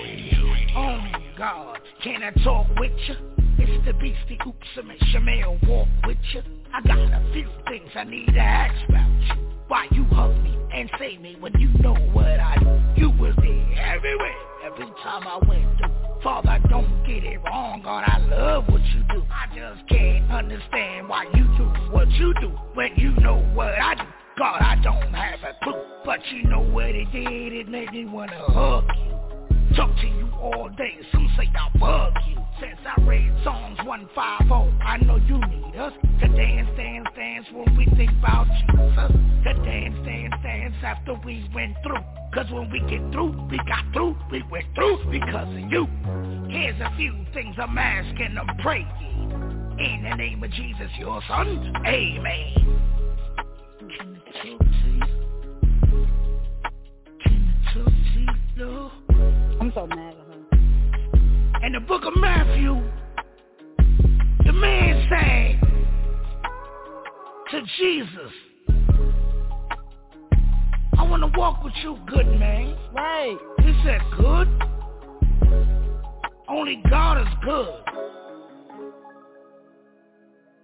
Oh 0.76 1.02
God, 1.38 1.80
can 2.03 2.23
I 2.23 2.31
talk 2.43 2.68
with 2.77 2.91
you? 3.07 3.15
It's 3.57 3.85
the 3.85 3.93
beastie 3.93 4.38
oops 4.48 4.68
and 4.77 4.88
make 4.88 4.99
Shamel 5.14 5.68
walk 5.68 5.88
with 6.06 6.18
you. 6.34 6.41
I 6.73 6.81
got 6.81 6.98
a 6.98 7.22
few 7.34 7.48
things 7.68 7.89
I 7.95 8.03
need 8.06 8.27
to 8.27 8.39
ask 8.39 8.89
about 8.89 9.10
you. 9.22 9.35
Why 9.68 9.88
you 9.91 10.03
hug 10.06 10.35
me 10.43 10.57
and 10.73 10.89
say 10.99 11.18
me 11.18 11.35
when 11.39 11.53
you 11.60 11.69
know 11.80 11.95
what 12.14 12.39
I 12.39 12.57
do? 12.57 13.02
You 13.02 13.10
was 13.11 13.35
there 13.38 13.95
everywhere, 13.95 14.35
every 14.65 14.85
time 15.03 15.27
I 15.27 15.38
went 15.48 15.77
through. 15.77 16.11
Father, 16.23 16.60
don't 16.69 17.03
get 17.03 17.23
it 17.23 17.39
wrong, 17.43 17.81
God, 17.84 18.03
I 18.06 18.19
love 18.19 18.68
what 18.69 18.81
you 18.81 19.03
do. 19.10 19.26
I 19.31 19.48
just 19.56 19.88
can't 19.89 20.31
understand 20.31 21.10
why 21.10 21.23
you 21.34 21.43
do 21.57 21.65
what 21.91 22.10
you 22.11 22.34
do 22.39 22.49
when 22.76 22.95
you 22.95 23.11
know 23.14 23.39
what 23.56 23.73
I 23.73 23.95
do. 23.95 24.03
God, 24.38 24.61
I 24.61 24.76
don't 24.84 25.14
have 25.14 25.39
a 25.43 25.56
clue, 25.64 25.84
but 26.06 26.19
you 26.31 26.43
know 26.43 26.61
what 26.61 26.89
it 26.89 27.11
did, 27.11 27.53
it 27.53 27.68
made 27.68 27.91
me 27.91 28.06
wanna 28.06 28.38
hug 28.38 28.85
you. 28.98 29.76
Talk 29.76 29.95
to 29.98 30.07
you 30.07 30.30
all 30.39 30.69
day, 30.69 30.99
some 31.11 31.27
say 31.38 31.49
I 31.56 31.77
bug 31.80 32.14
you. 32.30 32.40
Since 32.62 32.80
I 32.86 33.02
read 33.02 33.34
Psalms 33.44 33.80
150, 33.86 34.14
I 34.86 34.98
know 34.98 35.16
you 35.16 35.40
need 35.50 35.76
us 35.80 35.94
to 36.22 36.28
dance, 36.28 36.70
dance, 36.78 37.08
dance 37.16 37.48
when 37.52 37.76
we 37.76 37.88
think 37.98 38.12
about 38.20 38.46
Jesus. 38.46 39.18
To 39.46 39.54
dance, 39.66 39.96
dance, 40.06 40.34
dance 40.44 40.76
after 40.84 41.16
we 41.26 41.50
went 41.56 41.76
through. 41.82 42.04
Cause 42.36 42.46
when 42.52 42.70
we 42.70 42.80
get 42.82 43.02
through, 43.12 43.48
we 43.50 43.58
got 43.68 43.84
through, 43.94 44.16
we 44.30 44.44
went 44.52 44.66
through 44.76 45.00
because 45.10 45.48
of 45.48 45.72
you. 45.72 45.88
Here's 46.50 46.80
a 46.82 46.94
few 46.98 47.26
things 47.34 47.56
I'm 47.58 47.76
asking, 47.80 48.38
I'm 48.38 48.56
praying. 48.58 48.88
In 49.80 50.08
the 50.08 50.16
name 50.16 50.44
of 50.44 50.52
Jesus, 50.52 50.92
your 51.00 51.20
son, 51.28 51.74
amen. 51.84 52.62
I'm 59.60 59.72
so 59.74 59.88
mad. 59.88 60.20
In 61.64 61.74
the 61.74 61.80
book 61.80 62.04
of 62.06 62.16
Matthew, 62.16 62.82
the 64.46 64.52
man 64.52 65.08
said 65.12 65.60
to 67.52 67.62
Jesus, 67.78 68.32
I 70.98 71.04
want 71.04 71.22
to 71.22 71.40
walk 71.40 71.64
with 71.64 71.74
you, 71.84 72.00
good 72.08 72.26
man. 72.40 72.76
Right. 72.96 73.38
He 73.60 73.80
said, 73.86 74.02
good? 74.18 74.48
Only 76.50 76.82
God 76.90 77.22
is 77.22 77.28
good. 77.46 77.84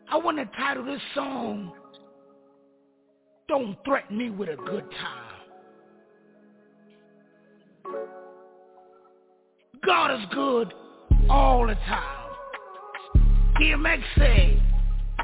I 0.10 0.18
want 0.18 0.38
to 0.40 0.50
title 0.58 0.84
this 0.84 1.02
song, 1.14 1.74
Don't 3.48 3.78
Threaten 3.86 4.18
Me 4.18 4.32
with 4.32 4.50
a 4.50 4.56
Good 4.56 4.86
Time. 4.90 5.28
God 9.86 10.20
is 10.20 10.26
good 10.34 10.74
all 11.30 11.68
the 11.68 11.76
time. 11.76 12.30
DMX 13.60 14.02
said, 14.18 14.62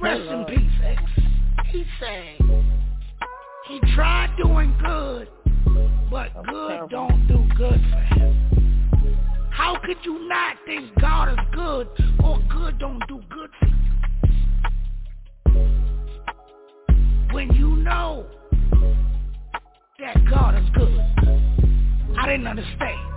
rest 0.02 0.22
in 0.22 0.46
peace, 0.46 0.82
X. 0.84 1.02
He 1.68 1.86
said, 2.00 2.38
he 3.68 3.80
tried 3.96 4.36
doing 4.42 4.76
good, 4.84 5.30
but 6.10 6.30
good 6.46 6.90
don't 6.90 7.28
do 7.28 7.46
good 7.56 7.82
for 7.92 8.02
him. 8.16 9.50
How 9.52 9.78
could 9.84 9.98
you 10.04 10.28
not 10.28 10.58
think 10.66 10.94
God 11.00 11.30
is 11.30 11.40
good 11.54 11.88
or 12.24 12.40
good 12.50 12.80
don't 12.80 13.02
do 13.08 13.22
good 13.30 13.50
for 13.60 13.68
you? 13.68 13.74
When 17.32 17.54
you 17.54 17.78
know 17.78 18.26
that 20.00 20.26
God 20.30 20.56
is 20.62 20.70
good. 20.76 21.00
I 22.18 22.28
didn't 22.28 22.48
understand. 22.48 23.13